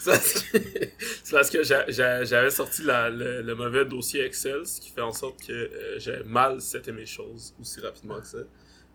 C'est 0.00 1.30
parce 1.32 1.50
que, 1.50 1.62
j'avais 1.62 2.50
sorti 2.50 2.82
la- 2.82 3.10
le, 3.10 3.42
le 3.42 3.54
mauvais 3.54 3.84
dossier 3.84 4.24
Excel, 4.24 4.66
ce 4.66 4.80
qui 4.80 4.90
fait 4.90 5.00
en 5.00 5.12
sorte 5.12 5.44
que 5.46 5.52
euh, 5.52 5.98
j'ai 5.98 6.22
mal 6.24 6.60
seté 6.60 6.92
mes 6.92 7.06
choses 7.06 7.54
aussi 7.60 7.80
rapidement 7.80 8.20
que 8.20 8.26
ça. 8.26 8.38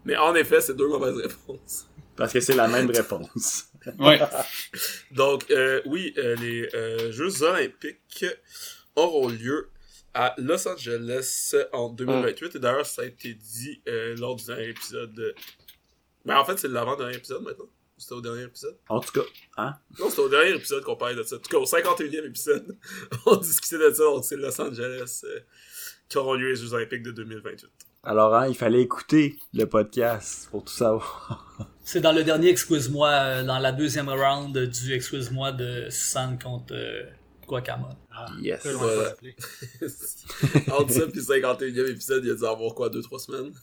Mais 0.05 0.15
en 0.15 0.35
effet, 0.35 0.61
c'est 0.61 0.75
deux 0.75 0.87
mauvaises 0.87 1.15
réponses. 1.17 1.87
Parce 2.15 2.33
que 2.33 2.39
c'est 2.39 2.55
la 2.55 2.67
même 2.67 2.89
réponse. 2.89 3.65
Ouais. 3.99 4.19
Donc, 5.11 5.49
euh, 5.51 5.81
oui, 5.85 6.13
euh, 6.17 6.35
les 6.37 6.67
euh, 6.73 7.11
Jeux 7.11 7.43
olympiques 7.43 8.25
auront 8.95 9.27
lieu 9.29 9.69
à 10.13 10.33
Los 10.39 10.67
Angeles 10.67 11.53
en 11.73 11.89
2028. 11.89 12.55
Et 12.55 12.59
d'ailleurs, 12.59 12.85
ça 12.87 13.03
a 13.03 13.05
été 13.05 13.33
dit 13.35 13.81
euh, 13.87 14.15
lors 14.17 14.35
du 14.35 14.45
dernier 14.45 14.69
épisode. 14.69 15.13
de- 15.13 15.35
Ben, 16.25 16.37
en 16.37 16.45
fait, 16.45 16.57
c'est 16.57 16.67
l'avant-dernier 16.69 17.17
épisode 17.17 17.43
maintenant. 17.43 17.69
C'était 17.97 18.13
au 18.13 18.21
dernier 18.21 18.43
épisode? 18.43 18.77
En 18.89 18.99
tout 18.99 19.11
cas, 19.11 19.25
hein? 19.57 19.73
Non, 19.99 20.09
c'était 20.09 20.21
au 20.21 20.29
dernier 20.29 20.51
épisode 20.55 20.83
qu'on 20.83 20.95
parlait 20.95 21.15
de 21.15 21.23
ça. 21.23 21.37
En 21.37 21.39
tout 21.39 21.49
cas, 21.49 21.57
au 21.57 21.65
51e 21.65 22.25
épisode, 22.27 22.77
on 23.25 23.35
discutait 23.37 23.77
de 23.79 23.91
ça. 23.93 24.03
Donc, 24.03 24.23
c'est 24.23 24.35
Los 24.37 24.61
Angeles 24.61 25.21
euh, 25.23 25.39
qui 26.07 26.17
auront 26.17 26.35
lieu 26.35 26.49
les 26.49 26.55
Jeux 26.55 26.73
Olympiques 26.73 27.01
de 27.03 27.11
2028. 27.11 27.65
Alors, 28.03 28.35
hein, 28.35 28.47
il 28.47 28.55
fallait 28.55 28.81
écouter 28.81 29.37
le 29.53 29.65
podcast 29.65 30.47
pour 30.51 30.63
tout 30.63 30.73
savoir. 30.73 31.67
C'est 31.83 31.99
dans 32.01 32.11
le 32.13 32.23
dernier 32.23 32.49
Excuse-moi, 32.49 33.09
euh, 33.09 33.43
dans 33.43 33.57
la 33.59 33.71
deuxième 33.71 34.09
round 34.09 34.55
du 34.57 34.93
Excuse-moi 34.93 35.51
de 35.53 35.89
Susan 35.89 36.37
contre 36.41 36.73
euh, 36.75 37.03
Guacamole. 37.47 37.95
Yes. 38.39 38.63
De 38.63 38.75
Ouais. 38.75 39.05
rappeler. 39.07 39.35
Entre 40.71 40.91
ça 40.93 41.07
puis 41.07 41.19
le 41.19 41.23
51e 41.23 41.91
épisode, 41.91 42.23
il 42.23 42.27
y 42.29 42.31
a 42.31 42.35
dû 42.35 42.45
avoir 42.45 42.73
quoi, 42.75 42.89
2-3 42.89 43.19
semaines? 43.19 43.53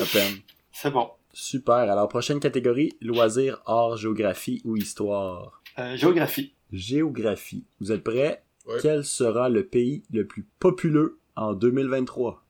À 0.00 0.04
peine. 0.12 0.38
C'est 0.72 0.90
bon. 0.90 1.08
Super. 1.32 1.74
Alors, 1.74 2.08
prochaine 2.08 2.40
catégorie, 2.40 2.92
loisirs, 3.00 3.60
art, 3.66 3.96
géographie 3.96 4.60
ou 4.64 4.76
histoire. 4.76 5.62
Euh, 5.78 5.96
géographie. 5.96 6.54
Géographie. 6.72 7.64
Vous 7.80 7.92
êtes 7.92 8.04
prêts? 8.04 8.42
Quel 8.82 9.04
sera 9.04 9.48
le 9.48 9.66
pays 9.66 10.02
le 10.12 10.26
plus 10.26 10.46
populeux 10.58 11.18
en 11.34 11.54
2023? 11.54 12.44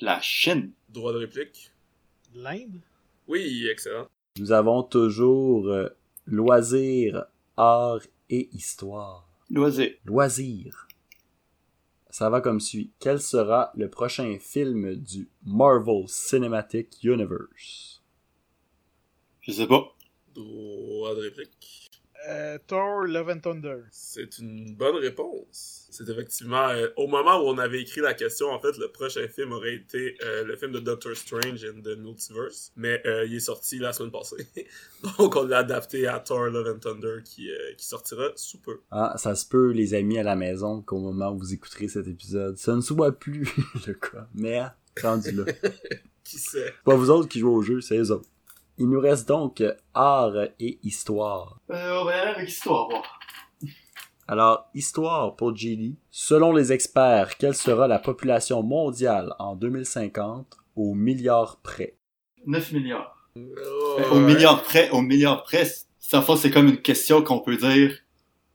La 0.00 0.20
Chine. 0.20 0.72
Droit 0.88 1.12
de 1.12 1.18
réplique? 1.18 1.72
L'Inde? 2.34 2.80
Oui, 3.28 3.66
excellent. 3.70 4.08
Nous 4.38 4.52
avons 4.52 4.82
toujours 4.82 5.68
euh, 5.68 5.88
loisirs, 6.26 7.24
art 7.56 8.00
et 8.30 8.48
histoire. 8.52 9.28
Loisir. 9.50 9.90
Loisirs. 10.04 10.88
Ça 12.12 12.28
va 12.28 12.42
comme 12.42 12.60
suit. 12.60 12.92
Quel 12.98 13.22
sera 13.22 13.72
le 13.74 13.88
prochain 13.88 14.36
film 14.38 14.96
du 14.96 15.30
Marvel 15.46 16.06
Cinematic 16.08 17.02
Universe? 17.02 18.02
Je 19.40 19.50
sais 19.50 19.66
pas. 19.66 19.96
Droit 20.34 21.14
de 21.14 21.22
réplique? 21.22 21.81
Euh, 22.28 22.58
Thor, 22.66 23.04
Love 23.04 23.30
and 23.30 23.40
Thunder. 23.40 23.78
C'est 23.90 24.38
une 24.38 24.74
bonne 24.74 24.96
réponse. 24.96 25.88
C'est 25.90 26.08
effectivement, 26.08 26.68
euh, 26.68 26.88
au 26.96 27.06
moment 27.06 27.38
où 27.42 27.48
on 27.48 27.58
avait 27.58 27.82
écrit 27.82 28.00
la 28.00 28.14
question, 28.14 28.48
en 28.48 28.60
fait, 28.60 28.78
le 28.78 28.88
prochain 28.88 29.26
film 29.28 29.52
aurait 29.52 29.74
été 29.74 30.16
euh, 30.22 30.44
le 30.44 30.56
film 30.56 30.72
de 30.72 30.78
Doctor 30.80 31.16
Strange 31.16 31.64
and 31.64 31.82
the 31.82 31.98
Multiverse, 31.98 32.72
mais 32.76 33.02
euh, 33.06 33.26
il 33.26 33.34
est 33.34 33.40
sorti 33.40 33.78
la 33.78 33.92
semaine 33.92 34.12
passée. 34.12 34.46
Donc 35.18 35.36
on 35.36 35.44
l'a 35.44 35.58
adapté 35.58 36.06
à 36.06 36.20
Thor 36.20 36.46
Love 36.46 36.76
and 36.76 36.78
Thunder 36.78 37.22
qui, 37.24 37.50
euh, 37.50 37.74
qui 37.76 37.86
sortira 37.86 38.30
sous 38.36 38.58
peu. 38.58 38.80
Ah, 38.90 39.14
ça 39.18 39.34
se 39.34 39.46
peut, 39.46 39.70
les 39.72 39.94
amis 39.94 40.18
à 40.18 40.22
la 40.22 40.36
maison, 40.36 40.80
qu'au 40.80 41.00
moment 41.00 41.32
où 41.32 41.38
vous 41.38 41.52
écouterez 41.52 41.88
cet 41.88 42.06
épisode, 42.06 42.56
ça 42.56 42.74
ne 42.74 42.80
soit 42.80 43.12
plus 43.12 43.48
le 43.86 43.94
cas. 43.94 44.28
Mais, 44.34 44.62
rendu 45.02 45.32
là. 45.32 45.44
Qui 46.24 46.38
sait? 46.38 46.72
pas 46.84 46.94
vous 46.94 47.10
autres 47.10 47.28
qui 47.28 47.40
jouez 47.40 47.50
au 47.50 47.62
jeu, 47.62 47.80
c'est 47.80 47.98
eux 47.98 48.12
autres. 48.12 48.28
Il 48.78 48.88
nous 48.88 49.00
reste 49.00 49.28
donc 49.28 49.62
art 49.94 50.34
et 50.58 50.78
histoire. 50.82 51.58
Euh, 51.70 52.00
on 52.00 52.04
va 52.04 52.16
y 52.16 52.20
aller 52.20 52.30
avec 52.32 52.48
histoire. 52.48 52.88
Alors, 54.28 54.66
histoire 54.74 55.36
pour 55.36 55.54
JD. 55.54 55.94
Selon 56.10 56.52
les 56.52 56.72
experts, 56.72 57.36
quelle 57.36 57.54
sera 57.54 57.86
la 57.86 57.98
population 57.98 58.62
mondiale 58.62 59.34
en 59.38 59.56
2050 59.56 60.56
au 60.76 60.94
milliard 60.94 61.58
près? 61.62 61.96
9 62.46 62.72
milliards. 62.72 63.16
Oh, 63.36 63.40
Euh, 63.98 64.10
Au 64.10 64.14
ouais. 64.16 64.20
milliard 64.20 64.62
près, 64.62 64.90
au 64.90 65.00
milliard 65.02 65.42
près, 65.42 65.64
c'est- 65.98 66.16
en 66.16 66.22
fait, 66.22 66.36
c'est 66.36 66.50
comme 66.50 66.68
une 66.68 66.80
question 66.82 67.22
qu'on 67.22 67.40
peut 67.40 67.56
dire 67.56 67.96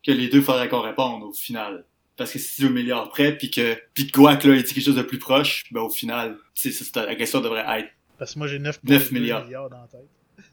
que 0.06 0.12
les 0.12 0.30
deux 0.30 0.42
faudrait 0.42 0.70
qu'on 0.70 0.82
réponde 0.82 1.24
au 1.24 1.32
final. 1.34 1.86
Parce 2.16 2.32
que 2.34 2.40
si 2.40 2.62
c'est 2.62 2.66
au 2.68 2.72
milliard 2.72 3.10
près, 3.10 3.38
puis 3.38 3.52
que, 3.52 3.76
puis 3.94 4.08
que 4.08 4.18
Guac, 4.18 4.44
là, 4.44 4.56
il 4.56 4.64
dit 4.64 4.74
quelque 4.74 4.84
chose 4.84 4.96
de 4.96 5.02
plus 5.04 5.20
proche, 5.20 5.66
ben 5.72 5.82
au 5.82 5.90
final, 5.90 6.38
tu 6.56 6.72
sais, 6.72 6.84
c'est- 6.84 6.96
la 6.96 7.16
question 7.16 7.42
devrait 7.42 7.66
être, 7.80 7.90
Parce 8.18 8.34
que 8.34 8.40
moi, 8.40 8.48
j'ai 8.48 8.60
9, 8.60 8.80
9 8.84 9.12
milliards. 9.12 9.46
milliards 9.46 9.70
dans 9.70 9.82
la 9.82 9.88
tête. 9.88 10.08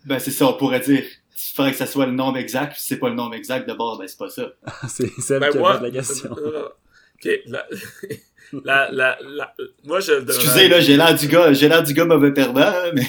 ben 0.05 0.19
c'est 0.19 0.31
ça, 0.31 0.47
on 0.49 0.55
pourrait 0.55 0.81
dire, 0.81 1.03
il 1.05 1.55
faudrait 1.55 1.73
que 1.73 1.79
ça 1.79 1.87
soit 1.87 2.07
le 2.07 2.13
nombre 2.13 2.39
exact, 2.39 2.77
si 2.77 2.87
c'est 2.87 2.99
pas 2.99 3.09
le 3.09 3.15
nombre 3.15 3.35
exact, 3.35 3.67
d'abord, 3.67 3.99
ben 3.99 4.07
c'est 4.07 4.19
pas 4.19 4.29
ça. 4.29 4.53
c'est 4.89 5.11
celle 5.21 5.41
Ben 5.41 5.51
qui 5.51 5.59
moi, 5.59 5.81
la 5.81 5.91
question. 5.91 6.37
euh, 6.39 6.69
ok, 7.25 7.29
la, 7.47 7.67
la, 8.65 8.91
la, 8.93 9.19
la- 9.23 9.55
moi 9.85 10.01
je 10.01 10.13
Excusez, 10.13 10.69
là, 10.69 10.81
j'ai 10.81 10.97
l'air 10.97 11.15
du 11.15 11.27
gars, 11.29 11.53
j'ai 11.53 11.69
l'air 11.69 11.83
du 11.83 11.93
gars 11.95 12.05
mauvais 12.05 12.33
perdant, 12.33 12.61
hein, 12.61 12.93
mais, 12.95 13.07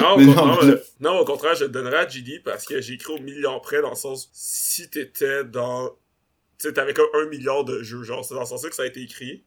Non, 0.00 0.14
au 0.14 0.18
Mais 0.18 0.26
non, 0.26 0.46
non, 0.46 0.58
mais- 0.64 0.82
non, 1.00 1.18
au 1.20 1.24
contraire, 1.24 1.54
je 1.54 1.64
le 1.64 1.70
donnerais 1.70 1.98
à 1.98 2.08
GD 2.08 2.40
parce 2.44 2.64
que 2.66 2.80
j'ai 2.80 2.94
écrit 2.94 3.12
au 3.14 3.20
million 3.20 3.58
près 3.60 3.80
dans 3.82 3.90
le 3.90 3.94
sens 3.96 4.28
si 4.32 4.90
t'étais 4.90 5.44
dans. 5.44 5.90
Tu 6.58 6.68
sais, 6.68 6.72
t'avais 6.72 6.94
comme 6.94 7.06
un 7.14 7.26
milliard 7.28 7.64
de 7.64 7.82
jeux, 7.82 8.02
genre, 8.02 8.24
c'est 8.24 8.34
dans 8.34 8.40
le 8.40 8.46
sens 8.46 8.66
que 8.66 8.74
ça 8.74 8.82
a 8.82 8.86
été 8.86 9.00
écrit. 9.02 9.44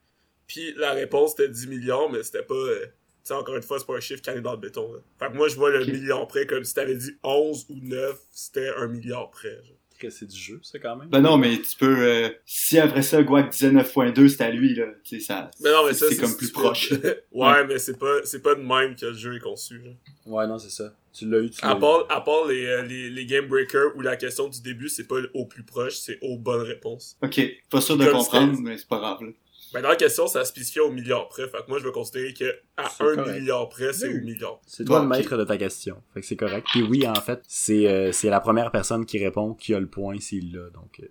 Puis 0.48 0.74
la 0.78 0.92
réponse 0.94 1.32
c'était 1.32 1.50
10 1.50 1.68
millions, 1.68 2.10
mais 2.10 2.24
c'était 2.24 2.42
pas. 2.44 2.54
euh, 2.56 2.86
tu 3.24 3.28
sais, 3.30 3.34
encore 3.34 3.56
une 3.56 3.62
fois, 3.62 3.80
c'est 3.80 3.86
pas 3.88 3.96
un 3.98 4.00
chiffre 4.00 4.22
qui 4.22 4.30
est 4.30 4.42
dans 4.42 4.52
le 4.54 4.58
béton. 4.58 4.92
Là. 4.94 5.00
Fait 5.20 5.32
que 5.32 5.38
moi, 5.38 5.48
je 5.48 5.56
vois 5.56 5.70
le 5.72 5.82
Ok. 5.82 5.88
million 5.88 6.26
près 6.26 6.46
comme 6.46 6.64
si 6.64 6.74
t'avais 6.74 6.96
dit 6.96 7.12
11 7.24 7.66
ou 7.70 7.76
9, 7.82 8.18
c'était 8.32 8.70
un 8.78 8.88
milliard 8.88 9.30
près. 9.30 9.50
genre. 9.66 9.76
Que 10.00 10.10
c'est 10.10 10.28
du 10.28 10.38
jeu, 10.40 10.62
ça, 10.64 10.80
quand 10.80 10.96
même. 10.96 11.10
ben 11.10 11.20
non, 11.20 11.36
mais 11.38 11.58
tu 11.60 11.76
peux, 11.78 12.08
euh, 12.08 12.30
si 12.46 12.80
après 12.80 13.02
ça, 13.02 13.22
Guac 13.22 13.50
disait 13.50 13.70
9.2, 13.72 14.30
c'est 14.30 14.42
à 14.46 14.50
lui, 14.50 14.74
là, 14.74 14.86
tu 15.04 15.20
sais, 15.20 15.26
ça, 15.26 15.52
Mais 15.60 15.70
non, 15.72 15.86
mais 15.86 15.94
ça, 15.94 16.06
c'est 16.08 16.16
comme 16.16 16.38
plus 16.38 16.46
stupide. 16.48 16.54
proche. 16.64 16.94
ouais, 17.34 17.68
mais 17.68 17.78
c'est 17.80 18.00
pas, 18.00 18.20
c'est 18.24 18.42
pas 18.42 18.56
de 18.56 18.62
même 18.62 18.96
que 18.96 19.08
le 19.08 19.14
jeu 19.14 19.36
est 19.36 19.42
conçu. 19.42 19.82
Ouais, 20.26 20.48
non, 20.48 20.58
c'est 20.58 20.70
ça. 20.70 20.96
Tu 21.12 21.26
l'as 21.30 21.40
eu, 21.40 21.50
tu 21.50 21.60
l'as 21.62 21.72
À 21.72 21.76
eu. 21.76 21.80
part, 21.82 22.06
à 22.10 22.22
part 22.24 22.46
les, 22.48 22.66
euh, 22.66 22.82
les, 22.84 23.10
les 23.10 23.26
Game 23.26 23.48
Breakers 23.50 23.94
où 23.98 24.00
la 24.02 24.16
question 24.16 24.48
du 24.48 24.62
début, 24.62 24.88
c'est 24.88 25.04
pas 25.06 25.18
au 25.34 25.46
plus 25.46 25.64
proche, 25.64 25.96
c'est 25.98 26.18
aux 26.22 26.38
bonnes 26.38 26.62
réponses. 26.62 27.18
Ok, 27.22 27.42
pas 27.70 27.82
sûr 27.82 27.98
de 27.98 28.06
Comme 28.06 28.20
comprendre, 28.20 28.58
mais 28.62 28.78
c'est 28.78 28.88
pas 28.88 29.00
grave, 29.00 29.22
là. 29.24 29.32
Ben, 29.74 29.82
dans 29.82 29.90
la 29.90 29.96
question, 29.96 30.26
ça 30.28 30.44
spécifiait 30.46 30.82
au 30.82 30.92
milliard 30.92 31.28
près. 31.30 31.48
Fait 31.48 31.60
que 31.60 31.70
moi, 31.70 31.78
je 31.80 31.86
vais 31.86 31.92
considérer 31.92 32.34
que 32.34 32.46
à 32.78 32.86
un 32.86 33.16
correct. 33.16 33.34
milliard 33.40 33.70
près, 33.70 33.94
c'est 33.94 34.08
Oui. 34.08 34.20
au 34.20 34.24
milliard. 34.24 34.60
C'est 34.66 34.84
toi 34.86 34.98
Bon, 35.00 35.04
le 35.04 35.10
maître 35.10 35.38
de 35.38 35.44
ta 35.44 35.58
question. 35.58 36.02
Fait 36.14 36.22
que 36.22 36.26
c'est 36.26 36.36
correct. 36.36 36.66
Puis 36.72 36.82
oui, 36.84 37.08
en 37.08 37.14
fait, 37.16 37.42
c'est 37.48 37.88
euh, 37.88 38.12
c'est 38.12 38.30
la 38.30 38.40
première 38.40 38.72
personne 38.72 39.06
qui 39.06 39.18
répond 39.24 39.54
qui 39.54 39.74
a 39.76 39.80
le 39.80 39.88
point 39.88 40.20
s'il 40.20 40.54
l'a. 40.54 40.70
Donc, 40.72 41.00
euh, 41.02 41.08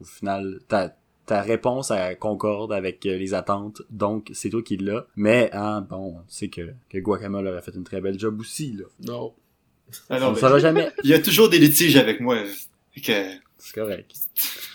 au 0.00 0.04
final, 0.04 0.58
ta, 0.66 0.96
ta 1.26 1.40
réponse 1.42 1.90
elle 1.92 2.18
concorde 2.18 2.72
avec 2.72 3.06
euh, 3.06 3.16
les 3.16 3.32
attentes. 3.32 3.82
Donc, 3.90 4.30
c'est 4.34 4.50
toi 4.50 4.62
qui 4.62 4.76
l'as. 4.76 5.06
Mais, 5.14 5.50
hein, 5.52 5.80
bon, 5.88 6.16
on 6.18 6.24
sait 6.28 6.48
que, 6.48 6.72
que 6.90 6.98
Guacamole 6.98 7.46
aurait 7.46 7.62
fait 7.62 7.74
une 7.76 7.84
très 7.84 8.00
belle 8.00 8.18
job 8.18 8.40
aussi, 8.40 8.72
là. 8.72 8.84
Non. 9.06 9.34
Ah 10.08 10.16
on 10.16 10.20
non, 10.20 10.28
ne 10.30 10.34
mais- 10.34 10.40
saura 10.40 10.58
jamais. 10.58 10.90
Il 11.04 11.10
y 11.10 11.14
a 11.14 11.20
toujours 11.20 11.48
des 11.50 11.58
litiges 11.58 11.96
avec 11.96 12.18
moi. 12.20 12.38
Fait 12.92 13.00
que... 13.00 13.38
C'est 13.58 13.74
correct. 13.74 14.10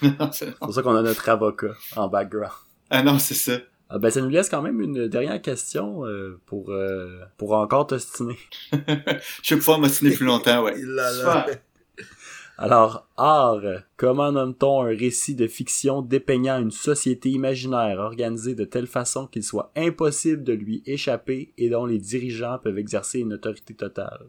C'est 0.32 0.55
pour 0.58 0.73
ça 0.73 0.82
qu'on 0.82 0.95
a 0.95 1.01
notre 1.01 1.27
avocat 1.27 1.73
en 1.95 2.08
background. 2.08 2.53
Ah 2.89 3.04
non, 3.04 3.19
c'est 3.19 3.34
ça. 3.34 3.60
Ah, 3.89 3.97
ben, 3.97 4.12
ça 4.12 4.21
nous 4.21 4.30
laisse 4.30 4.49
quand 4.49 4.62
même 4.62 4.82
une 4.82 5.08
dernière 5.08 5.41
question 5.41 6.06
euh, 6.06 6.39
pour, 6.45 6.69
euh, 6.69 7.21
pour 7.38 7.54
encore 7.54 7.88
t'ostiner. 7.88 8.38
Je 9.43 9.56
vais 9.56 9.60
pouvoir 9.60 9.80
m'ostiner 9.80 10.12
plus 10.12 10.25
longtemps, 10.25 10.63
ouais. 10.63 10.75
Là. 10.78 11.47
Alors, 12.62 13.08
art, 13.17 13.63
comment 13.97 14.32
nomme-t-on 14.32 14.82
un 14.82 14.95
récit 14.95 15.34
de 15.34 15.47
fiction 15.47 16.02
dépeignant 16.02 16.60
une 16.60 16.71
société 16.71 17.30
imaginaire 17.30 17.99
organisée 17.99 18.54
de 18.54 18.65
telle 18.65 18.86
façon 18.86 19.28
qu'il 19.28 19.43
soit 19.43 19.71
impossible 19.75 20.43
de 20.43 20.54
lui 20.54 20.84
échapper 20.86 21.54
et 21.58 21.69
dont 21.69 21.86
les 21.86 21.99
dirigeants 21.99 22.60
peuvent 22.60 22.78
exercer 22.78 23.19
une 23.19 23.34
autorité 23.34 23.73
totale? 23.73 24.25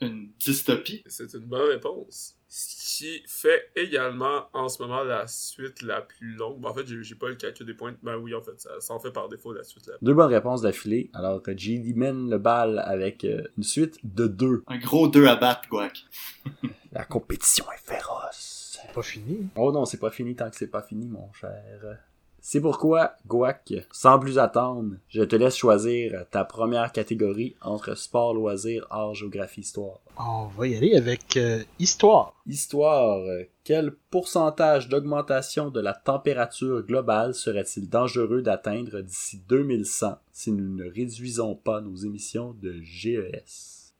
Une 0.00 0.28
dystopie? 0.38 1.02
C'est 1.06 1.32
une 1.32 1.46
bonne 1.46 1.70
réponse. 1.70 2.36
Ce 2.56 2.98
qui 3.00 3.24
fait 3.26 3.72
également 3.74 4.48
en 4.52 4.68
ce 4.68 4.80
moment 4.80 5.02
la 5.02 5.26
suite 5.26 5.82
la 5.82 6.00
plus 6.02 6.36
longue. 6.36 6.64
En 6.64 6.72
fait, 6.72 6.86
j'ai 6.86 7.16
pas 7.16 7.28
le 7.28 7.34
calcul 7.34 7.66
des 7.66 7.74
points. 7.74 7.96
Ben 8.04 8.16
oui, 8.16 8.32
en 8.32 8.40
fait, 8.40 8.60
ça, 8.60 8.70
ça 8.78 8.94
en 8.94 9.00
fait 9.00 9.10
par 9.10 9.28
défaut 9.28 9.52
la 9.52 9.64
suite 9.64 9.88
là. 9.88 9.94
Deux 10.00 10.14
bonnes 10.14 10.32
réponses 10.32 10.62
d'affilée. 10.62 11.10
Alors, 11.14 11.42
JD 11.44 11.96
mène 11.96 12.30
le 12.30 12.38
bal 12.38 12.78
avec 12.78 13.24
euh, 13.24 13.42
une 13.56 13.64
suite 13.64 13.98
de 14.04 14.28
deux. 14.28 14.62
Un 14.68 14.78
gros 14.78 15.08
2 15.08 15.26
à 15.26 15.34
battre, 15.34 15.68
Guac. 15.68 16.04
La 16.92 17.04
compétition 17.04 17.64
est 17.72 17.90
féroce. 17.90 18.78
Pas 18.94 19.02
fini. 19.02 19.48
Oh 19.56 19.72
non, 19.72 19.84
c'est 19.84 19.98
pas 19.98 20.12
fini 20.12 20.36
tant 20.36 20.48
que 20.48 20.54
c'est 20.54 20.70
pas 20.70 20.82
fini, 20.82 21.08
mon 21.08 21.32
cher. 21.32 21.98
C'est 22.46 22.60
pourquoi, 22.60 23.16
Guac, 23.26 23.72
sans 23.90 24.18
plus 24.18 24.38
attendre, 24.38 24.96
je 25.08 25.22
te 25.22 25.34
laisse 25.34 25.56
choisir 25.56 26.26
ta 26.30 26.44
première 26.44 26.92
catégorie 26.92 27.56
entre 27.62 27.94
sport, 27.94 28.34
loisirs, 28.34 28.86
art, 28.90 29.14
géographie, 29.14 29.62
histoire. 29.62 30.00
On 30.18 30.44
va 30.48 30.66
y 30.66 30.76
aller 30.76 30.94
avec 30.94 31.38
euh, 31.38 31.64
Histoire. 31.78 32.34
Histoire, 32.46 33.24
quel 33.64 33.92
pourcentage 34.10 34.90
d'augmentation 34.90 35.70
de 35.70 35.80
la 35.80 35.94
température 35.94 36.82
globale 36.82 37.34
serait-il 37.34 37.88
dangereux 37.88 38.42
d'atteindre 38.42 39.00
d'ici 39.00 39.40
2100 39.48 40.18
si 40.30 40.52
nous 40.52 40.68
ne 40.68 40.84
réduisons 40.84 41.54
pas 41.54 41.80
nos 41.80 41.96
émissions 41.96 42.54
de 42.60 42.74
GES? 42.82 43.94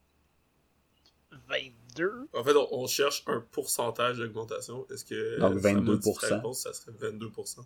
22. 1.97 2.11
En 2.33 2.45
fait, 2.45 2.57
on, 2.57 2.69
on 2.71 2.87
cherche 2.87 3.23
un 3.27 3.43
pourcentage 3.53 4.19
d'augmentation. 4.19 4.87
Est-ce 4.93 5.05
que. 5.05 5.41
Donc, 5.41 5.61
ça 5.61 5.73
m'a 5.73 5.81
dit 5.81 5.91
22%. 5.91 6.21
ta 6.21 6.37
réponse, 6.37 6.63
ça 6.63 6.73
serait 6.73 6.93
22%. 6.93 7.59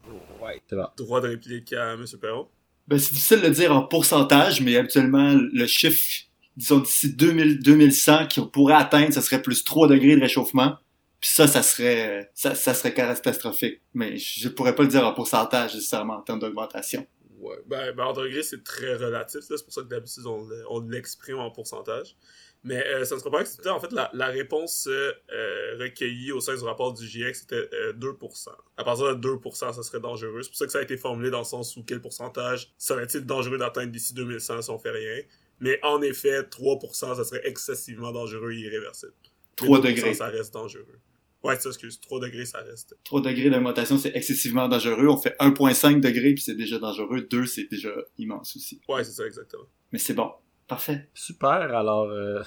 Ouais. 0.43 0.63
C'est 0.69 0.77
bon. 0.77 0.87
Droit 0.97 1.21
de 1.21 1.29
réplique 1.29 1.73
à 1.73 1.95
M. 1.95 2.05
Perron. 2.21 2.49
Ben, 2.87 2.99
c'est 2.99 3.13
difficile 3.13 3.43
de 3.43 3.49
le 3.49 3.55
dire 3.55 3.73
en 3.73 3.83
pourcentage, 3.83 4.63
mais 4.63 4.77
habituellement, 4.77 5.35
le 5.35 5.67
chiffre, 5.67 6.27
disons, 6.57 6.79
d'ici 6.79 7.13
2000, 7.15 7.61
2100 7.61 8.29
qu'on 8.35 8.47
pourrait 8.47 8.75
atteindre, 8.75 9.13
ça 9.13 9.21
serait 9.21 9.43
plus 9.43 9.63
3 9.63 9.89
degrés 9.89 10.17
de 10.17 10.23
réchauffement. 10.23 10.77
Puis 11.21 11.31
ça, 11.31 11.47
ça 11.47 11.63
serait, 11.63 12.31
ça, 12.33 12.55
ça 12.55 12.75
serait 12.75 12.95
catastrophique. 12.95 13.83
Mais 13.93 14.17
je 14.17 14.49
pourrais 14.49 14.75
pas 14.75 14.85
le 14.85 14.89
dire 14.89 15.07
en 15.07 15.13
pourcentage, 15.13 15.75
nécessairement, 15.75 16.19
en 16.19 16.23
termes 16.23 16.39
d'augmentation. 16.39 17.07
Ouais. 17.39 17.57
Ben, 17.67 17.93
ben 17.95 18.05
en 18.05 18.13
degrés, 18.13 18.43
c'est 18.43 18.63
très 18.65 18.95
relatif. 18.97 19.41
C'est 19.43 19.63
pour 19.65 19.73
ça 19.73 19.83
que 19.83 19.87
d'habitude, 19.89 20.27
on, 20.27 20.47
le- 20.47 20.65
on 20.69 20.81
l'exprime 20.81 21.39
en 21.39 21.51
pourcentage. 21.51 22.17
Mais 22.65 22.85
euh, 22.89 23.05
ça 23.05 23.15
ne 23.15 23.21
sera 23.21 23.31
pas 23.31 23.41
accepté. 23.41 23.69
En 23.69 23.79
fait, 23.79 23.93
la, 23.93 24.11
la 24.13 24.27
réponse 24.27 24.89
euh, 24.89 25.13
euh, 25.33 25.77
recueillie 25.79 26.33
au 26.33 26.41
sein 26.41 26.57
du 26.57 26.65
rapport 26.65 26.93
du 26.93 27.07
GIEC, 27.07 27.37
c'était 27.37 27.69
euh, 27.73 27.93
2%. 27.93 28.49
À 28.77 28.83
partir 28.85 29.17
de 29.17 29.29
2%, 29.29 29.73
ça 29.73 29.83
serait 29.85 30.01
dangereux. 30.01 30.43
C'est 30.43 30.49
pour 30.51 30.59
ça 30.59 30.67
que 30.67 30.73
ça 30.73 30.81
a 30.81 30.83
été 30.83 30.97
formulé 30.97 31.31
dans 31.31 31.39
le 31.39 31.45
sens 31.45 31.77
où 31.77 31.85
quel 31.85 32.01
pourcentage 32.01 32.73
serait-il 32.77 33.25
dangereux 33.25 33.59
d'atteindre 33.59 33.93
d'ici 33.93 34.13
2100 34.13 34.63
si 34.63 34.71
on 34.71 34.79
fait 34.79 34.91
rien. 34.91 35.23
Mais 35.61 35.79
en 35.85 36.03
effet, 36.03 36.43
3%, 36.43 37.15
ça 37.17 37.25
serait 37.25 37.47
excessivement 37.47 38.11
dangereux 38.11 38.53
et 38.53 38.59
irréversible. 38.59 39.13
3 39.55 39.81
Mais 39.81 39.91
2%, 39.91 39.95
degrés. 39.95 40.15
Ça 40.15 40.27
reste 40.27 40.53
dangereux. 40.53 40.99
Ouais, 41.45 41.59
ça, 41.59 41.69
excuse. 41.69 42.01
3 42.01 42.21
degrés, 42.21 42.45
ça 42.45 42.59
reste. 42.59 42.97
3 43.05 43.23
degrés 43.23 43.51
d'augmentation, 43.51 43.97
c'est 43.97 44.15
excessivement 44.15 44.69
dangereux. 44.69 45.09
On 45.09 45.17
fait 45.17 45.37
1.5 45.39 46.01
degrés, 46.01 46.35
puis 46.35 46.43
c'est 46.43 46.57
déjà 46.57 46.79
dangereux. 46.79 47.23
2, 47.23 47.47
c'est 47.47 47.71
déjà 47.71 47.91
immense 48.19 48.57
aussi. 48.57 48.81
Ouais, 48.89 49.05
c'est 49.05 49.13
ça, 49.13 49.27
exactement. 49.27 49.67
Mais 49.93 49.99
c'est 49.99 50.15
bon. 50.15 50.31
Parfait. 50.67 51.09
Super, 51.15 51.75
alors 51.75 52.11
euh, 52.11 52.43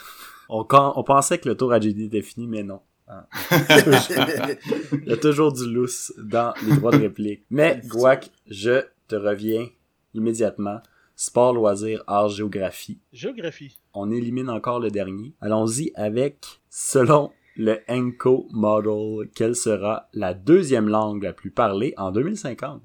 on, 0.48 0.64
pensait 1.04 1.40
que 1.40 1.50
le 1.50 1.58
tour 1.58 1.74
à 1.74 1.80
JD 1.80 2.02
était 2.02 2.22
fini, 2.22 2.46
mais 2.46 2.62
non. 2.62 2.82
Hein. 3.08 3.26
Il 4.94 5.08
y 5.08 5.12
a 5.12 5.18
toujours 5.18 5.52
du 5.52 5.66
lousse 5.66 6.14
dans 6.18 6.54
les 6.64 6.76
droits 6.76 6.92
de 6.92 7.02
réplique. 7.02 7.44
Mais, 7.50 7.82
Guac, 7.86 8.30
je 8.48 8.84
te 9.08 9.16
reviens 9.16 9.68
immédiatement. 10.14 10.82
Sport, 11.16 11.54
loisirs, 11.54 12.04
art, 12.08 12.30
géographie. 12.30 13.00
Géographie. 13.12 13.80
On 13.94 14.12
élimine 14.12 14.50
encore 14.50 14.80
le 14.80 14.92
dernier. 14.92 15.34
Allons-y 15.42 15.92
avec, 15.96 16.62
selon 16.70 17.32
le 17.56 17.80
ENCO 17.90 18.48
Model, 18.52 19.30
quelle 19.36 19.56
sera 19.56 20.10
la 20.14 20.34
deuxième 20.34 20.88
langue 20.90 21.24
la 21.24 21.34
plus 21.34 21.52
parlée 21.52 21.94
en 21.98 22.12
2050? 22.12 22.82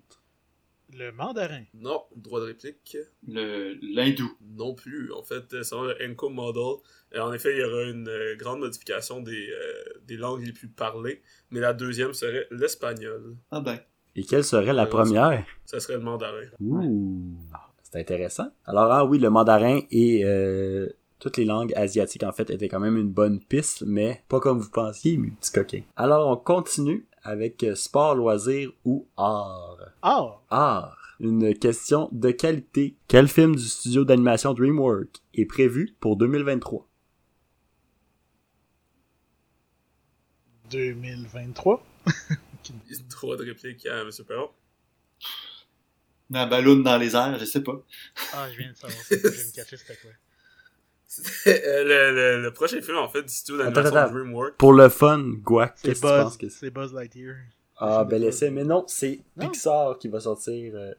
Le 0.98 1.12
mandarin. 1.12 1.62
Non, 1.74 2.05
droit 2.16 2.40
de 2.40 2.46
réplique. 2.46 2.96
Le, 3.29 3.74
l'hindou. 3.83 4.31
Non 4.57 4.74
plus. 4.74 5.12
En 5.12 5.22
fait, 5.22 5.52
euh, 5.52 5.62
selon 5.62 5.83
le 5.83 5.94
ENCO 6.02 6.31
Model, 6.31 6.62
euh, 7.14 7.20
en 7.20 7.33
effet, 7.35 7.52
il 7.55 7.59
y 7.61 7.64
aura 7.64 7.83
une 7.85 8.09
euh, 8.09 8.35
grande 8.37 8.61
modification 8.61 9.20
des, 9.20 9.50
euh, 9.50 9.98
des 10.07 10.16
langues 10.16 10.44
les 10.46 10.52
plus 10.52 10.68
parlées, 10.68 11.20
mais 11.50 11.61
la 11.61 11.74
deuxième 11.74 12.14
serait 12.14 12.46
l'espagnol. 12.50 13.37
Ah 13.50 13.61
ben. 13.61 13.79
Et 14.14 14.22
quelle 14.24 14.44
serait 14.44 14.72
la 14.72 14.85
Euh, 14.85 14.87
première? 14.87 15.44
Ça 15.66 15.81
serait 15.81 15.98
le 15.98 16.02
mandarin. 16.05 16.46
Ouh, 16.61 17.37
c'est 17.83 18.00
intéressant. 18.00 18.50
Alors, 18.64 18.90
ah 18.90 19.05
oui, 19.05 19.18
le 19.18 19.29
mandarin 19.29 19.81
euh, 19.92 20.88
toutes 21.18 21.37
les 21.37 21.44
langues 21.44 21.72
asiatiques, 21.74 22.22
en 22.22 22.33
fait, 22.33 22.50
étaient 22.50 22.68
quand 22.68 22.81
même 22.81 22.96
une 22.96 23.11
bonne 23.11 23.40
piste, 23.40 23.83
mais 23.87 24.22
pas 24.29 24.40
comme 24.40 24.59
vous 24.59 24.70
pensiez, 24.70 25.16
mes 25.16 25.31
petits 25.31 25.52
coquins. 25.52 25.83
Alors, 25.96 26.29
on 26.29 26.37
continue 26.37 27.07
avec 27.22 27.62
euh, 27.64 27.74
sport, 27.74 28.14
loisir 28.14 28.70
ou 28.85 29.07
art. 29.16 29.79
Ah! 30.02 30.40
Art. 30.50 30.96
Une 31.18 31.55
question 31.55 32.11
de 32.12 32.31
qualité. 32.31 32.96
Quel 33.09 33.26
film 33.26 33.57
du 33.57 33.64
studio 33.64 34.05
d'animation 34.05 34.52
DreamWorks 34.52 35.22
est 35.35 35.46
prévu 35.46 35.96
pour 35.98 36.16
2023? 36.16 36.87
2023. 40.70 41.83
Droit 43.09 43.37
de 43.37 43.44
réplique 43.44 43.87
à 43.87 44.02
M. 44.02 44.11
Perron. 44.26 44.50
La 46.29 46.44
ballonne 46.46 46.83
dans 46.83 46.98
les 46.98 47.14
airs, 47.14 47.38
je 47.38 47.44
sais 47.44 47.62
pas. 47.62 47.81
Ah, 48.33 48.48
je 48.52 48.59
viens 48.59 48.72
de 48.72 48.76
savoir. 48.76 49.00
Je 49.11 49.14
vais 49.14 49.20
me 49.29 49.55
cacher, 49.55 49.76
c'était 49.76 49.96
quoi? 49.96 50.11
Euh, 51.47 51.85
le, 51.85 52.14
le, 52.14 52.42
le 52.42 52.53
prochain 52.53 52.81
film, 52.81 52.97
en 52.99 53.09
fait, 53.09 53.23
du 53.23 53.29
studio 53.33 53.59
d'animation 53.62 53.90
Attends, 53.90 53.97
attends. 54.07 54.12
DreamWorks. 54.14 54.57
Pour 54.57 54.73
le 54.73 54.88
fun, 54.88 55.23
Guac, 55.42 55.75
C'est 55.77 55.88
qu'est-ce 55.88 56.01
que 56.01 56.07
tu 56.07 56.12
penses 56.12 56.25
Buzz. 56.33 56.37
que 56.38 56.49
c'est? 56.49 56.59
C'est 56.66 56.71
Buzz 56.71 56.92
Lightyear. 56.92 57.37
Ah, 57.79 58.05
bel 58.05 58.25
essai. 58.25 58.51
Mais 58.51 58.64
non, 58.64 58.85
c'est. 58.88 59.21
Pixar 59.38 59.99
qui 59.99 60.09
va 60.09 60.21
sortir 60.21 60.73
euh, 60.75 60.92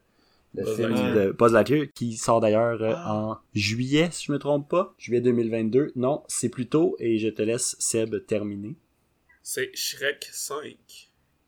le 0.54 0.64
Buzz 0.64 0.76
film 0.76 0.88
Lightyear. 0.90 1.14
de 1.26 1.32
Buzz 1.32 1.52
Lightyear, 1.52 1.86
qui 1.94 2.16
sort 2.16 2.40
d'ailleurs 2.40 2.82
euh, 2.82 2.92
Ah. 2.96 3.14
en 3.14 3.38
juillet, 3.54 4.08
si 4.12 4.26
je 4.26 4.32
me 4.32 4.38
trompe 4.38 4.68
pas. 4.70 4.94
Juillet 4.98 5.20
2022. 5.20 5.92
Non, 5.96 6.24
c'est 6.28 6.48
plus 6.48 6.68
tôt, 6.68 6.96
et 6.98 7.18
je 7.18 7.28
te 7.28 7.42
laisse, 7.42 7.76
Seb, 7.78 8.24
terminer. 8.26 8.76
C'est 9.42 9.70
Shrek 9.74 10.28
5 10.32 10.76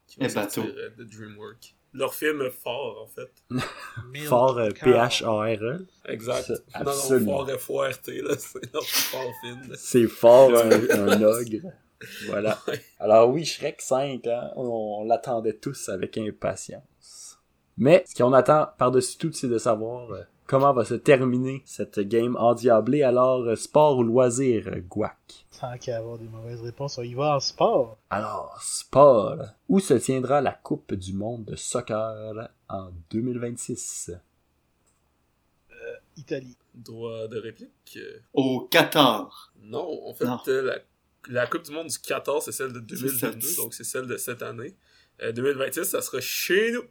qui 0.07 0.21
va 0.21 0.29
sortir 0.29 0.65
euh, 0.67 0.91
de 0.99 1.05
DreamWorks. 1.05 1.75
Leur 1.93 2.15
film 2.15 2.49
fort, 2.51 3.03
en 3.03 3.07
fait. 3.07 3.31
Fort 4.27 4.59
euh. 4.59 4.71
P-H-A-R-E. 4.71 5.87
Exact. 6.07 6.43
Ça, 6.45 6.55
non, 6.79 6.85
non, 6.85 6.91
absolument. 6.91 7.47
fort 7.47 7.59
F-O-R-T, 7.59 8.23
là, 8.23 8.35
c'est 8.39 8.73
leur 8.73 8.85
fort 8.85 9.33
film. 9.43 9.75
C'est 9.77 10.07
fort 10.07 10.51
un, 10.57 10.71
un 10.91 11.23
ogre. 11.23 11.73
Voilà. 12.29 12.59
Ouais. 12.67 12.81
Alors 12.99 13.29
oui, 13.29 13.45
Shrek 13.45 13.83
5, 13.83 14.27
hein, 14.27 14.51
on, 14.57 15.01
on 15.01 15.05
l'attendait 15.05 15.53
tous 15.53 15.91
avec 15.91 16.17
impatience. 16.17 17.39
Mais 17.77 18.05
ce 18.07 18.15
qu'on 18.15 18.33
attend 18.33 18.69
par-dessus 18.79 19.19
tout, 19.19 19.33
c'est 19.33 19.49
de 19.49 19.59
savoir 19.59 20.11
euh, 20.11 20.23
comment 20.51 20.73
va 20.73 20.85
se 20.85 20.95
terminer 20.95 21.63
cette 21.65 22.01
game 22.01 22.35
endiablée? 22.37 23.03
Alors, 23.05 23.43
euh, 23.45 23.55
sport 23.57 23.99
ou 23.99 24.03
loisir, 24.03 24.67
euh, 24.69 24.81
Guac? 24.81 25.47
Sans 25.51 25.79
qu'il 25.79 25.93
y 25.93 25.95
ait 25.95 25.99
avoir 25.99 26.19
des 26.19 26.27
mauvaises 26.29 26.61
réponses, 26.61 26.99
on 26.99 27.03
y 27.03 27.15
va 27.15 27.37
en 27.37 27.41
sport. 27.41 27.99
Alors, 28.11 28.59
sport. 28.63 29.37
Où 29.69 29.79
se 29.79 29.95
tiendra 29.95 30.41
la 30.41 30.53
Coupe 30.53 30.95
du 30.95 31.13
monde 31.13 31.45
de 31.45 31.55
soccer 31.57 32.49
en 32.69 32.91
2026? 33.11 34.13
Italie. 36.17 36.57
Droit 36.75 37.27
de 37.29 37.39
réplique? 37.39 37.97
euh, 37.97 38.21
Au 38.33 38.61
Qatar. 38.71 39.53
Non, 39.63 40.07
en 40.09 40.15
fait, 40.15 40.25
Non. 40.25 40.39
euh, 40.49 40.63
la, 40.63 40.79
la 41.43 41.47
Coupe 41.47 41.63
du 41.65 41.73
Monde 41.73 41.89
du 41.89 41.99
14, 41.99 42.45
c'est 42.45 42.53
celle 42.53 42.73
de 42.73 42.81
2022, 42.81 43.41
C'est 43.41 43.55
ça. 43.55 43.63
donc 43.63 43.75
c'est 43.75 43.85
celle 43.85 44.07
de 44.07 44.17
cette 44.17 44.43
année. 44.43 44.75
Euh, 45.23 45.33
2026, 45.33 45.85
ça 45.85 46.01
sera 46.03 46.21
chez 46.21 46.73
nous, 46.73 46.83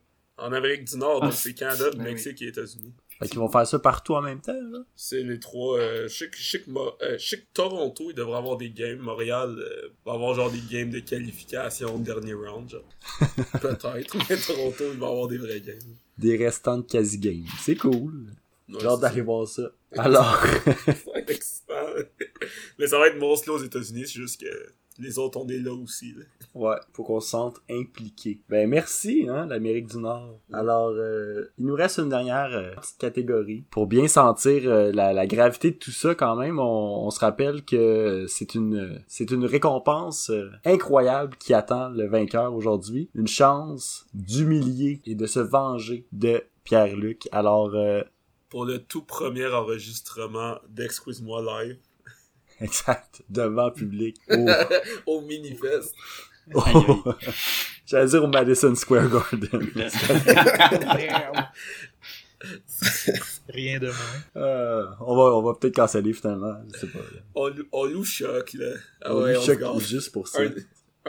en 0.42 0.54
Amérique 0.54 0.86
du 0.86 0.98
Nord, 0.98 1.20
Ah, 1.22 1.26
donc 1.28 1.34
c'est 1.34 1.54
Canada, 1.54 1.90
ben 1.94 2.04
Mexique 2.04 2.42
et 2.42 2.48
États-Unis. 2.48 2.94
Fait 3.20 3.28
qu'ils 3.28 3.40
vont 3.40 3.50
faire 3.50 3.68
ça 3.68 3.80
partout 3.80 4.16
en 4.16 4.22
même 4.22 4.40
temps, 4.40 4.54
là? 4.54 4.80
C'est 4.96 5.24
les 5.24 5.40
trois. 5.40 5.78
Euh, 5.78 6.08
euh, 6.08 7.18
que 7.18 7.36
Toronto, 7.54 8.06
il 8.10 8.16
devrait 8.16 8.38
avoir 8.38 8.56
des 8.56 8.70
games. 8.70 9.00
Montréal 9.00 9.58
euh, 9.60 9.90
va 10.06 10.14
avoir 10.14 10.36
genre 10.36 10.50
des 10.50 10.62
games 10.72 10.90
de 10.90 11.00
qualification 11.00 11.96
au 11.96 12.00
dernier 12.00 12.34
round. 12.34 12.70
genre. 12.70 12.82
Peut-être, 13.62 14.18
mais 14.30 14.38
Toronto, 14.38 14.86
il 14.94 15.00
va 15.00 15.08
avoir 15.08 15.28
des 15.28 15.38
vrais 15.38 15.60
games. 15.60 15.78
Des 16.18 16.38
restants 16.38 16.78
de 16.78 16.84
quasi-game. 16.84 17.46
C'est 17.60 17.76
cool. 17.76 18.28
J'ai 18.70 18.86
hâte 18.86 19.02
d'aller 19.02 19.22
voir 19.22 19.48
ça. 19.48 19.64
Alors, 19.98 20.42
ça 20.46 20.94
va 21.12 21.20
être 21.20 21.30
excitant. 21.30 21.74
mais 22.78 22.88
ça 22.88 23.00
va 23.00 23.08
être 23.08 23.20
monstre 23.20 23.52
aux 23.52 23.62
États-Unis, 23.62 24.04
c'est 24.06 24.14
juste 24.14 24.40
que 24.40 24.74
les 25.00 25.18
autres, 25.20 25.40
on 25.40 25.48
est 25.48 25.60
là 25.60 25.74
aussi. 25.74 26.14
Là. 26.14 26.24
ouais, 26.56 26.76
faut 26.94 27.04
qu'on 27.04 27.20
se 27.20 27.30
sente 27.30 27.62
impliqué. 27.70 28.40
Ben 28.50 28.70
merci, 28.70 29.28
hein, 29.30 29.46
l'Amérique 29.46 29.88
du 29.88 29.98
Nord. 29.98 30.40
Alors, 30.52 30.90
euh, 30.90 31.46
il 31.58 31.66
nous 31.66 31.76
reste 31.76 32.00
une 32.00 32.10
dernière 32.10 32.50
euh, 32.52 32.76
petite 32.76 32.98
catégorie. 32.98 33.64
Pour 33.72 33.88
bien 33.88 34.08
sentir 34.08 34.62
euh, 34.66 34.92
la, 34.92 35.14
la 35.14 35.28
gravité 35.28 35.72
de 35.72 35.78
tout 35.78 35.92
ça, 35.92 36.16
quand 36.16 36.36
même, 36.36 36.60
on, 36.60 37.06
on 37.06 37.10
se 37.10 37.20
rappelle 37.20 37.64
que 37.64 38.26
c'est 38.28 38.56
une 38.56 39.02
c'est 39.08 39.32
une 39.32 39.46
récompense 39.46 40.32
incroyable 40.66 41.36
qui 41.38 41.54
attend 41.54 41.90
le 41.90 42.08
vainqueur 42.08 42.54
aujourd'hui. 42.54 43.10
Une 43.16 43.28
chance 43.28 44.06
d'humilier 44.14 45.02
et 45.06 45.16
de 45.16 45.26
se 45.26 45.40
venger 45.40 46.06
de 46.12 46.44
Pierre-Luc. 46.64 47.28
Alors, 47.32 47.72
Pour 48.50 48.66
le 48.66 48.80
tout 48.80 49.04
premier 49.04 49.48
enregistrement 49.48 50.58
d'Excuse-moi 50.70 51.42
live 51.42 51.78
exact, 52.66 53.22
devant 53.30 53.72
public. 53.72 54.18
Oh. 54.32 54.46
au 55.18 55.22
Minifest. 55.22 55.94
Oh. 56.54 57.04
J'allais 57.86 58.08
dire 58.10 58.24
au 58.24 58.28
Madison 58.28 58.74
Square 58.76 59.10
Garden. 59.10 59.70
Rien 63.50 63.80
de 63.80 63.88
moins. 63.88 64.44
Euh, 64.44 64.86
on 65.02 65.16
va, 65.16 65.24
on 65.36 65.42
va 65.42 65.54
peut-être 65.56 65.76
canceller 65.76 66.14
finalement, 66.14 66.56
je 66.74 66.80
sais 66.80 66.88
pas. 66.88 67.00
là. 67.00 67.20
On, 67.36 67.52
on 67.72 67.86
loue 67.86 68.04
choc, 68.06 68.54
là. 68.54 68.74
Ah 69.04 69.14
On 69.16 69.24
ouais, 69.24 69.36
on 69.36 69.46
gâte. 69.46 69.80
juste 69.82 70.12
pour 70.12 70.28
ça. 70.28 70.42
un, 70.44 70.52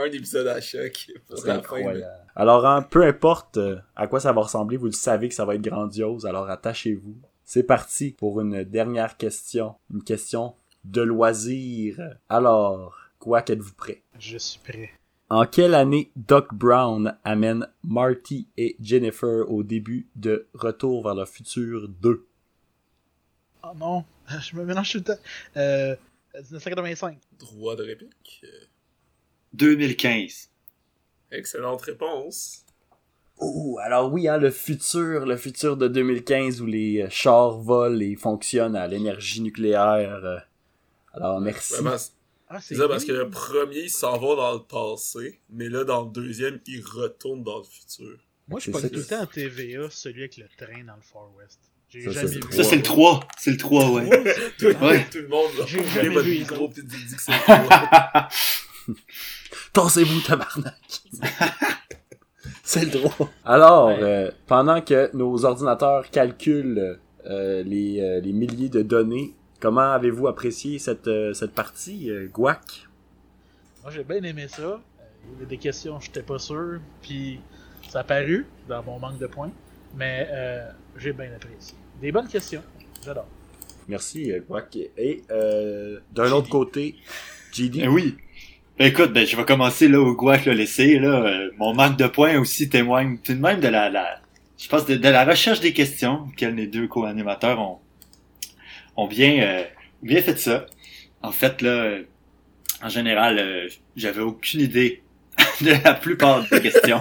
un 0.02 0.06
épisode 0.06 0.46
à 0.48 0.60
choc. 0.60 1.10
C'est 1.28 1.46
la 1.46 1.54
fin, 1.54 1.58
incroyable. 1.58 2.06
Alors, 2.34 2.66
hein, 2.66 2.82
peu 2.82 3.04
importe 3.04 3.58
euh, 3.58 3.76
à 3.94 4.06
quoi 4.06 4.18
ça 4.20 4.32
va 4.32 4.40
ressembler, 4.42 4.76
vous 4.76 4.86
le 4.86 4.92
savez 4.92 5.28
que 5.28 5.34
ça 5.34 5.44
va 5.44 5.54
être 5.54 5.62
grandiose, 5.62 6.26
alors 6.26 6.48
attachez-vous. 6.48 7.16
C'est 7.44 7.64
parti 7.64 8.12
pour 8.12 8.40
une 8.40 8.64
dernière 8.64 9.16
question. 9.16 9.74
Une 9.92 10.02
question 10.04 10.54
de 10.84 11.02
loisir. 11.02 12.16
Alors, 12.28 12.96
quoi 13.18 13.42
qu'êtes-vous 13.42 13.74
prêt? 13.74 14.02
Je 14.18 14.38
suis 14.38 14.60
prêt. 14.60 14.90
En 15.28 15.46
quelle 15.46 15.74
année 15.74 16.10
Doc 16.16 16.52
Brown 16.52 17.16
amène 17.22 17.68
Marty 17.84 18.48
et 18.56 18.76
Jennifer 18.80 19.48
au 19.48 19.62
début 19.62 20.08
de 20.16 20.48
Retour 20.54 21.04
vers 21.04 21.14
le 21.14 21.24
futur 21.24 21.88
2? 21.88 22.26
Oh 23.62 23.68
non, 23.76 24.04
je 24.40 24.56
me 24.56 24.64
mélange 24.64 24.90
tout 24.90 24.98
le 24.98 25.04
temps. 25.04 25.22
Euh, 25.56 25.94
1985. 26.34 27.18
Droit 27.38 27.76
de 27.76 27.84
réplique? 27.84 28.42
Euh, 28.44 28.66
2015. 29.52 30.50
Excellente 31.30 31.82
réponse. 31.82 32.64
Oh, 33.38 33.78
alors 33.82 34.12
oui, 34.12 34.28
hein, 34.28 34.36
le 34.36 34.50
futur, 34.50 35.24
le 35.24 35.36
futur 35.36 35.76
de 35.76 35.88
2015 35.88 36.60
où 36.60 36.66
les 36.66 37.02
euh, 37.02 37.08
chars 37.08 37.56
volent 37.58 38.00
et 38.00 38.16
fonctionnent 38.16 38.76
à 38.76 38.86
l'énergie 38.86 39.40
nucléaire. 39.40 40.44
Alors, 41.12 41.40
merci. 41.40 41.74
Ouais, 41.74 41.82
parce- 41.84 42.12
Ah, 42.48 42.60
c'est 42.60 42.74
ça, 42.74 42.88
parce 42.88 43.04
que 43.04 43.12
le 43.12 43.30
premier, 43.30 43.82
il 43.82 43.90
s'en 43.90 44.18
va 44.18 44.34
dans 44.36 44.52
le 44.54 44.60
passé, 44.60 45.40
mais 45.50 45.68
là, 45.68 45.84
dans 45.84 46.04
le 46.04 46.10
deuxième, 46.10 46.58
il 46.66 46.82
retourne 46.84 47.44
dans 47.44 47.58
le 47.58 47.64
futur. 47.64 48.16
Moi, 48.48 48.58
je 48.58 48.72
ça 48.72 48.88
tout 48.88 48.96
le 48.96 49.04
temps 49.04 49.22
en 49.22 49.26
TVA 49.26 49.88
celui 49.90 50.22
avec 50.22 50.36
le 50.36 50.46
train 50.58 50.82
dans 50.84 50.96
le 50.96 51.02
Far 51.02 51.28
West. 51.38 51.60
J'ai 51.88 52.02
Ça, 52.02 52.10
jamais 52.10 52.26
c'est 52.28 52.34
vu. 52.34 52.40
le 52.48 52.52
Ça, 52.56 52.64
c'est 52.64 52.76
le 52.76 52.82
3. 52.82 53.20
C'est 53.38 53.50
le 53.52 53.56
3, 53.56 53.90
ouais. 53.92 54.24
Tout, 54.58 54.66
Ouais. 54.66 55.06
tout 55.10 55.18
le 55.18 55.28
monde 55.28 55.50
J'ai 55.66 55.84
jamais 55.86 56.08
votre 56.08 56.26
vu 56.26 56.38
micro 56.40 56.68
pis 56.68 56.82
dit 56.82 56.96
que 57.16 57.20
c'est 57.22 57.32
toi. 57.44 58.28
Tassez-vous, 59.72 60.20
tabarnak! 60.20 60.74
c'est 62.64 62.84
le 62.84 62.90
droit. 62.90 63.30
Alors, 63.44 63.86
Ouais. 63.88 63.98
euh, 64.02 64.30
pendant 64.46 64.80
que 64.80 65.10
nos 65.16 65.44
ordinateurs 65.44 66.10
calculent 66.10 66.98
euh, 67.26 67.62
les, 67.62 68.00
euh, 68.00 68.20
les 68.20 68.32
milliers 68.32 68.68
de 68.68 68.82
données, 68.82 69.34
comment 69.60 69.92
avez-vous 69.92 70.26
apprécié 70.26 70.78
cette, 70.78 71.06
euh, 71.06 71.32
cette 71.34 71.52
partie, 71.52 72.10
euh, 72.10 72.28
Guac? 72.32 72.88
Moi, 73.82 73.92
j'ai 73.92 74.04
bien 74.04 74.22
aimé 74.22 74.46
ça. 74.48 74.62
Euh, 74.62 74.78
Il 75.24 75.32
y 75.32 75.36
avait 75.36 75.46
des 75.46 75.58
questions, 75.58 76.00
j'étais 76.00 76.22
pas 76.22 76.38
sûr. 76.38 76.80
Puis, 77.02 77.40
ça 77.88 78.00
a 78.00 78.04
paru 78.04 78.46
dans 78.68 78.82
mon 78.82 78.98
manque 78.98 79.18
de 79.18 79.26
points. 79.26 79.52
Mais 79.96 80.28
euh, 80.30 80.70
j'ai 80.96 81.12
bien 81.12 81.30
apprécié. 81.34 81.76
Des 82.00 82.10
bonnes 82.12 82.28
questions. 82.28 82.62
J'adore. 83.04 83.26
Merci, 83.88 84.32
Guac. 84.48 84.76
Et 84.96 85.22
euh, 85.30 86.00
d'un 86.12 86.30
autre 86.30 86.48
côté, 86.48 86.96
GD. 87.52 87.80
Eh 87.82 87.88
oui. 87.88 88.16
Ben, 88.78 88.86
écoute, 88.86 89.12
ben, 89.12 89.26
je 89.26 89.36
vais 89.36 89.44
commencer 89.44 89.88
là 89.88 90.00
au 90.00 90.14
Guac 90.14 90.46
l'a 90.46 90.54
laissé. 90.54 90.98
Là. 90.98 91.48
Mon 91.58 91.74
manque 91.74 91.98
de 91.98 92.06
points 92.06 92.38
aussi 92.38 92.68
témoigne 92.68 93.18
tout 93.18 93.34
de 93.34 93.40
même 93.40 93.60
de 93.60 93.68
la, 93.68 93.90
la 93.90 94.20
je 94.60 94.68
pense 94.68 94.84
de, 94.84 94.94
de 94.94 95.08
la 95.08 95.24
recherche 95.24 95.60
des 95.60 95.72
questions 95.72 96.26
auxquelles 96.28 96.54
les 96.54 96.66
deux 96.66 96.86
co-animateurs 96.86 97.58
ont, 97.58 97.78
ont 99.00 99.06
bien, 99.06 99.42
euh, 99.42 99.64
bien 100.02 100.20
fait 100.22 100.38
ça. 100.38 100.66
En 101.22 101.32
fait, 101.32 101.62
là, 101.62 101.98
en 102.82 102.88
général, 102.88 103.38
euh, 103.38 103.68
j'avais 103.96 104.20
aucune 104.20 104.60
idée 104.60 105.02
de 105.60 105.72
la 105.84 105.94
plupart 105.94 106.46
des 106.48 106.60
questions. 106.60 107.00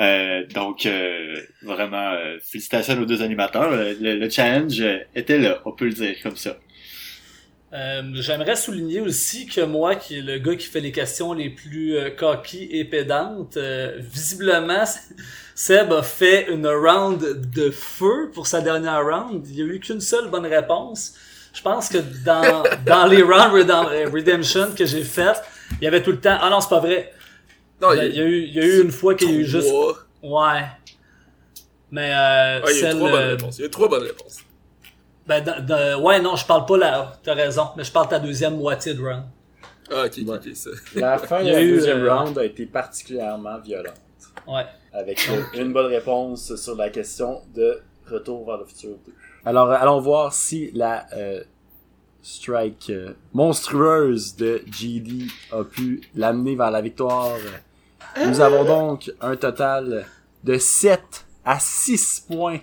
Euh, 0.00 0.46
donc, 0.48 0.84
euh, 0.84 1.40
vraiment, 1.62 2.12
euh, 2.12 2.38
félicitations 2.42 2.94
nos 2.96 3.06
deux 3.06 3.22
animateurs. 3.22 3.70
Le, 3.70 3.94
le 4.18 4.30
challenge 4.30 4.82
était 5.14 5.38
là, 5.38 5.62
on 5.64 5.72
peut 5.72 5.86
le 5.86 5.92
dire 5.92 6.14
comme 6.22 6.36
ça. 6.36 6.58
Euh, 7.76 8.02
J'aimerais 8.14 8.56
souligner 8.56 9.00
aussi 9.00 9.46
que 9.46 9.60
moi, 9.60 9.96
qui 9.96 10.18
est 10.18 10.22
le 10.22 10.38
gars 10.38 10.56
qui 10.56 10.66
fait 10.66 10.80
les 10.80 10.92
questions 10.92 11.34
les 11.34 11.50
plus 11.50 11.96
euh, 11.96 12.10
coquilles 12.10 12.68
et 12.70 12.84
pédantes, 12.84 13.56
euh, 13.58 13.96
visiblement, 13.98 14.84
Seb 15.54 15.92
a 15.92 16.02
fait 16.02 16.50
une 16.50 16.66
round 16.66 17.20
de 17.54 17.70
feu 17.70 18.30
pour 18.32 18.46
sa 18.46 18.60
dernière 18.60 19.04
round. 19.04 19.46
Il 19.48 19.56
y 19.56 19.62
a 19.62 19.64
eu 19.66 19.80
qu'une 19.80 20.00
seule 20.00 20.28
bonne 20.30 20.46
réponse. 20.46 21.14
Je 21.52 21.60
pense 21.62 21.88
que 21.88 21.98
dans, 22.24 22.62
dans 22.86 23.06
les 23.06 23.22
rounds 23.22 23.52
Redem- 23.54 24.10
Redemption 24.10 24.68
que 24.76 24.84
j'ai 24.86 25.02
faites, 25.04 25.42
il 25.80 25.84
y 25.84 25.86
avait 25.86 26.02
tout 26.02 26.12
le 26.12 26.20
temps. 26.20 26.38
Ah 26.40 26.48
non, 26.50 26.60
c'est 26.60 26.68
pas 26.70 26.80
vrai. 26.80 27.12
Non, 27.82 27.92
il, 27.92 28.14
y 28.14 28.20
a 28.20 28.24
eu, 28.24 28.42
il 28.44 28.54
y 28.54 28.60
a 28.60 28.64
eu 28.64 28.82
une 28.82 28.90
fois 28.90 29.14
qu'il 29.14 29.30
y 29.30 29.34
a 29.34 29.36
eu 29.40 29.44
juste. 29.44 29.70
Ouais. 30.22 30.62
Mais 31.90 32.10
euh, 32.10 32.60
Ah, 32.62 32.70
il 32.70 32.72
y 32.72 32.74
a 32.74 32.76
eu 32.76 32.80
celle, 32.80 32.96
trois 32.96 33.10
bonnes 33.10 33.20
euh, 33.22 33.30
réponses. 33.30 33.58
Il 33.58 33.60
y 33.60 33.64
a 33.64 33.66
eu 33.66 33.70
trois 33.70 33.88
bonnes 33.88 34.02
réponses. 34.02 34.36
Ben, 35.26 35.42
dans- 35.42 35.64
dans- 35.64 36.02
ouais, 36.02 36.20
non, 36.20 36.36
je 36.36 36.46
parle 36.46 36.66
pas 36.66 36.76
là. 36.78 37.12
T'as 37.22 37.34
raison, 37.34 37.68
mais 37.76 37.84
je 37.84 37.92
parle 37.92 38.06
de 38.06 38.10
ta 38.10 38.18
deuxième 38.18 38.56
moitié 38.56 38.94
de 38.94 39.02
round. 39.02 39.24
Ah, 39.90 40.04
ok, 40.06 40.12
ok, 40.22 40.28
Ouais. 40.28 40.36
ok, 40.36 40.56
ça. 40.56 40.70
La 40.94 41.18
fin 41.18 41.42
de 41.44 41.50
la 41.50 41.62
eu, 41.62 41.72
deuxième 41.72 42.04
euh, 42.04 42.14
round 42.14 42.38
a 42.38 42.44
été 42.44 42.66
particulièrement 42.66 43.58
violente. 43.60 43.94
Ouais. 44.46 44.64
Avec 44.92 45.28
une 45.54 45.72
bonne 45.72 45.86
réponse 45.86 46.54
sur 46.56 46.74
la 46.76 46.90
question 46.90 47.42
de 47.54 47.80
Retour 48.10 48.46
vers 48.46 48.58
le 48.58 48.64
futur 48.64 48.90
2. 49.04 49.12
Alors, 49.44 49.68
euh, 49.70 49.76
allons 49.80 50.00
voir 50.00 50.32
si 50.32 50.70
la 50.72 51.06
euh, 51.16 51.42
strike 52.22 52.90
euh, 52.90 53.12
monstrueuse 53.32 54.36
de 54.36 54.62
GD 54.70 55.26
a 55.52 55.64
pu 55.64 56.00
l'amener 56.14 56.54
vers 56.56 56.70
la 56.70 56.80
victoire. 56.80 57.36
Nous 58.24 58.40
avons 58.40 58.64
donc 58.64 59.12
un 59.20 59.34
total 59.36 60.06
de 60.44 60.56
7 60.56 61.00
à 61.44 61.58
6 61.58 62.24
points 62.28 62.58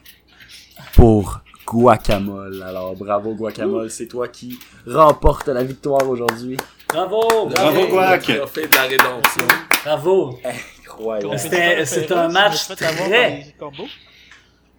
pour 0.96 1.40
Guacamole. 1.66 2.62
Alors, 2.64 2.96
bravo 2.96 3.34
Guacamole, 3.34 3.90
c'est 3.90 4.08
toi 4.08 4.28
qui 4.28 4.60
remporte 4.88 5.48
la 5.48 5.64
victoire 5.64 6.08
aujourd'hui. 6.10 6.58
Bravo! 6.90 7.48
Bravo! 7.48 7.88
Guac. 7.88 8.24
Fait 8.48 8.68
de 8.68 8.76
la 8.76 8.82
rédemption. 8.84 9.48
Bravo! 9.84 10.40
Incroyable. 10.86 11.40
C'était- 11.40 11.86
c'est 11.86 12.12
un 12.12 12.28
match 12.30 12.68
très- 12.68 12.76
par 12.96 13.08
les 13.10 13.56
combos. 13.60 13.88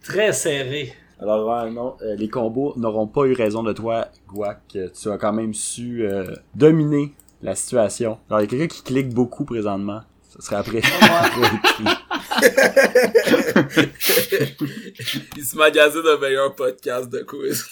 Très 0.03 0.31
serré. 0.33 0.93
Alors, 1.19 1.47
ouais, 1.63 1.71
non, 1.71 1.95
euh, 2.01 2.15
les 2.15 2.29
combos 2.29 2.73
n'auront 2.77 3.07
pas 3.07 3.23
eu 3.25 3.33
raison 3.33 3.63
de 3.63 3.73
toi, 3.73 4.07
Guac. 4.27 4.59
Euh, 4.75 4.89
Tu 5.01 5.09
as 5.09 5.17
quand 5.17 5.33
même 5.33 5.53
su 5.53 6.05
euh, 6.05 6.25
dominer 6.53 7.13
la 7.41 7.55
situation. 7.55 8.17
Alors, 8.29 8.41
il 8.41 8.43
y 8.43 8.47
a 8.47 8.49
quelqu'un 8.49 8.67
qui 8.75 8.83
clique 8.83 9.13
beaucoup 9.13 9.45
présentement. 9.45 10.01
Ce 10.29 10.41
serait 10.41 10.57
après. 10.57 10.81
Il 15.37 15.45
se 15.45 15.55
magasine 15.57 16.01
un 16.05 16.17
meilleur 16.17 16.55
podcast 16.55 17.09
de 17.09 17.19
quiz. 17.19 17.65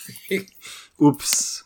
Oups. 1.00 1.66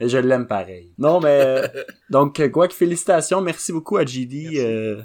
Mais 0.00 0.08
je 0.08 0.18
l'aime 0.18 0.46
pareil. 0.46 0.92
Non, 0.98 1.20
mais... 1.20 1.62
donc, 2.10 2.40
euh, 2.40 2.48
Guac, 2.48 2.72
félicitations. 2.72 3.40
Merci 3.40 3.72
beaucoup 3.72 3.96
à 3.96 4.04
GD 4.04 4.58
euh, 4.58 5.02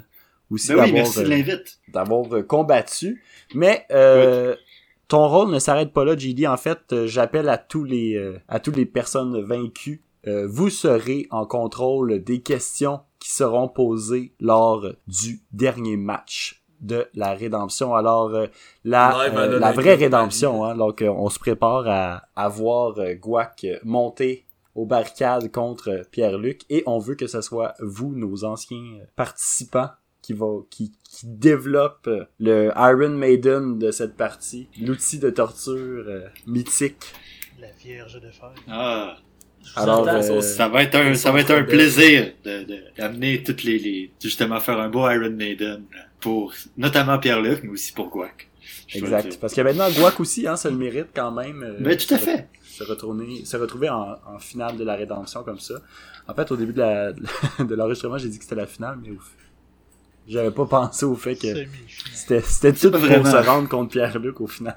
aussi 0.50 0.68
Ben 0.68 0.74
oui, 0.74 0.80
d'avoir 0.80 0.92
merci 0.92 1.18
de 1.20 1.24
euh, 1.24 1.28
l'invite. 1.28 1.78
d'avoir 1.88 2.34
euh, 2.34 2.42
combattu. 2.42 3.22
Mais 3.54 3.86
euh, 3.92 4.56
ton 5.08 5.28
rôle 5.28 5.50
ne 5.50 5.58
s'arrête 5.58 5.92
pas 5.92 6.04
là, 6.04 6.16
JD. 6.16 6.46
En 6.46 6.56
fait, 6.56 6.78
euh, 6.92 7.06
j'appelle 7.06 7.48
à 7.48 7.58
tous 7.58 7.84
les 7.84 8.16
euh, 8.16 8.38
à 8.48 8.58
toutes 8.60 8.76
les 8.76 8.86
personnes 8.86 9.40
vaincues. 9.42 10.02
euh, 10.26 10.46
vous 10.50 10.70
serez 10.70 11.26
en 11.30 11.46
contrôle 11.46 12.22
des 12.22 12.40
questions 12.42 13.00
qui 13.20 13.30
seront 13.30 13.68
posées 13.68 14.32
lors 14.40 14.84
du 15.06 15.40
dernier 15.52 15.96
match 15.96 16.59
de 16.80 17.06
la 17.14 17.34
rédemption. 17.34 17.94
Alors 17.94 18.34
euh, 18.34 18.46
la 18.84 19.18
euh, 19.28 19.58
la 19.58 19.72
vraie 19.72 19.96
de 19.96 20.02
rédemption, 20.04 20.64
hein, 20.64 20.74
donc 20.76 21.02
euh, 21.02 21.08
on 21.08 21.28
se 21.28 21.38
prépare 21.38 21.86
à, 21.86 22.22
à 22.36 22.48
voir 22.48 22.98
euh, 22.98 23.14
Guac 23.14 23.66
monter 23.84 24.46
aux 24.74 24.86
barricades 24.86 25.50
contre 25.50 26.02
Pierre-Luc 26.10 26.62
et 26.70 26.82
on 26.86 26.98
veut 26.98 27.16
que 27.16 27.26
ce 27.26 27.40
soit 27.40 27.74
vous, 27.80 28.14
nos 28.14 28.44
anciens 28.44 29.00
participants, 29.16 29.90
qui 30.22 30.32
va 30.32 30.46
qui, 30.70 30.92
qui 31.02 31.26
développe 31.26 32.08
le 32.38 32.70
Iron 32.76 33.10
Maiden 33.10 33.78
de 33.78 33.90
cette 33.90 34.16
partie, 34.16 34.68
l'outil 34.80 35.18
de 35.18 35.30
torture 35.30 36.04
euh, 36.06 36.28
mythique. 36.46 37.12
La 37.60 37.70
Vierge 37.72 38.20
de 38.20 38.30
fer. 38.30 38.52
Ah, 38.68 39.16
Alors, 39.76 40.08
euh, 40.08 40.40
ça 40.40 40.68
va 40.68 40.82
être 40.82 40.94
un, 40.96 41.14
ça 41.14 41.30
va 41.32 41.40
être 41.40 41.50
un 41.52 41.62
plaisir 41.62 42.32
de, 42.44 42.64
de- 42.64 42.78
d'amener 42.98 43.42
toutes 43.42 43.62
les, 43.62 43.78
les, 43.78 44.10
justement 44.20 44.58
faire 44.60 44.78
un 44.80 44.88
beau 44.88 45.08
Iron 45.10 45.30
Maiden 45.30 45.82
pour, 46.20 46.52
notamment 46.76 47.18
Pierre-Luc, 47.18 47.60
mais 47.62 47.70
aussi 47.70 47.92
pour 47.92 48.08
Guac. 48.08 48.48
Exact. 48.92 49.38
Parce 49.40 49.54
que 49.54 49.60
maintenant 49.60 49.88
Guac 49.90 50.18
aussi, 50.20 50.46
hein, 50.46 50.56
ça 50.56 50.70
le 50.70 50.76
mérite 50.76 51.08
quand 51.14 51.30
même. 51.30 51.62
euh, 51.62 51.76
Ben, 51.80 51.96
tout 51.96 52.12
à 52.14 52.18
fait. 52.18 52.48
Se 52.64 52.82
retourner, 52.84 53.44
se 53.44 53.56
retrouver 53.56 53.88
en, 53.90 54.16
en 54.26 54.38
finale 54.38 54.76
de 54.76 54.84
la 54.84 54.96
rédemption 54.96 55.42
comme 55.44 55.60
ça. 55.60 55.74
En 56.26 56.34
fait, 56.34 56.50
au 56.50 56.56
début 56.56 56.72
de 56.72 56.78
la 56.80 57.12
de 57.58 57.74
l'enregistrement, 57.74 58.18
j'ai 58.18 58.28
dit 58.28 58.38
que 58.38 58.44
c'était 58.44 58.56
la 58.56 58.66
finale, 58.66 58.98
mais 59.02 59.10
au- 59.10 59.18
j'avais 60.28 60.50
pas 60.50 60.66
pensé 60.66 61.04
au 61.04 61.14
fait 61.14 61.34
que. 61.36 61.48
C'était, 62.14 62.40
c'était 62.40 62.72
tout 62.72 62.90
pour 62.90 63.00
vraiment. 63.00 63.30
se 63.30 63.36
rendre 63.36 63.68
contre 63.68 63.92
Pierre-Luc 63.92 64.40
au 64.40 64.46
final. 64.46 64.76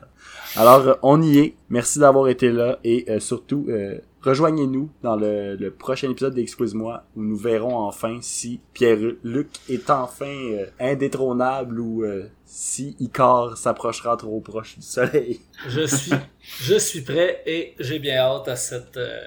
Alors, 0.56 0.88
euh, 0.88 0.94
on 1.02 1.22
y 1.22 1.38
est. 1.40 1.54
Merci 1.70 2.00
d'avoir 2.00 2.28
été 2.28 2.52
là 2.52 2.80
et 2.84 3.06
euh, 3.10 3.20
surtout, 3.20 3.66
euh, 3.70 3.98
rejoignez-nous 4.24 4.90
dans 5.02 5.16
le, 5.16 5.56
le 5.56 5.72
prochain 5.72 6.10
épisode 6.10 6.34
d'Excuse-moi 6.34 7.04
où 7.16 7.22
nous 7.22 7.36
verrons 7.36 7.78
enfin 7.78 8.20
si 8.22 8.62
Pierre-Luc 8.74 9.50
est 9.70 9.90
enfin 9.90 10.26
euh, 10.26 10.66
indétrônable 10.80 11.80
ou 11.80 12.04
euh, 12.04 12.30
si 12.46 12.96
Icar 13.00 13.58
s'approchera 13.58 14.16
trop 14.18 14.40
proche 14.40 14.78
du 14.78 14.86
soleil. 14.86 15.42
Je 15.68 15.86
suis, 15.86 16.14
je 16.40 16.76
suis 16.76 17.02
prêt 17.02 17.42
et 17.46 17.76
j'ai 17.80 18.00
bien 18.00 18.18
hâte 18.18 18.48
à 18.48 18.56
cette, 18.56 18.98
euh, 18.98 19.20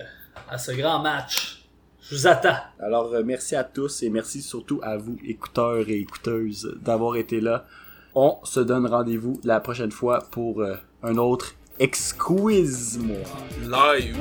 à 0.49 0.59
ce 0.59 0.73
grand 0.73 1.01
match. 1.01 1.69
Je 2.01 2.15
vous 2.15 2.27
attends. 2.27 2.57
Alors, 2.79 3.13
merci 3.25 3.57
à 3.57 3.65
tous 3.65 4.03
et 4.03 4.11
merci 4.11 4.41
surtout 4.41 4.79
à 4.83 4.97
vous, 4.97 5.17
écouteurs 5.25 5.89
et 5.89 5.99
écouteuses, 5.99 6.79
d'avoir 6.81 7.17
été 7.17 7.41
là. 7.41 7.67
On 8.15 8.39
se 8.45 8.61
donne 8.61 8.87
rendez-vous 8.87 9.41
la 9.43 9.59
prochaine 9.59 9.91
fois 9.91 10.21
pour 10.31 10.65
un 11.03 11.17
autre 11.17 11.57
Exquise-moi 11.79 13.19
Live. 13.61 14.17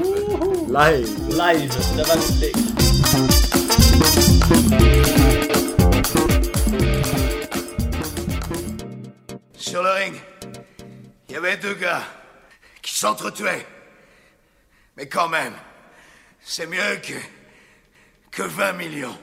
live. 0.68 1.08
Live 1.30 1.74
devant 1.96 2.16
le 2.16 2.22
public. 2.28 2.56
Sur 9.58 9.84
le 9.84 9.90
ring, 9.90 10.16
il 11.30 11.36
y 11.36 11.38
avait 11.38 11.56
deux 11.56 11.76
gars 11.76 12.04
qui 12.82 12.94
s'entretuaient. 12.94 13.66
Mais 14.98 15.08
quand 15.08 15.30
même, 15.30 15.54
c'est 16.42 16.68
mieux 16.68 16.98
que, 17.02 17.14
que 18.32 18.44
20 18.44 18.74
millions. 18.74 19.18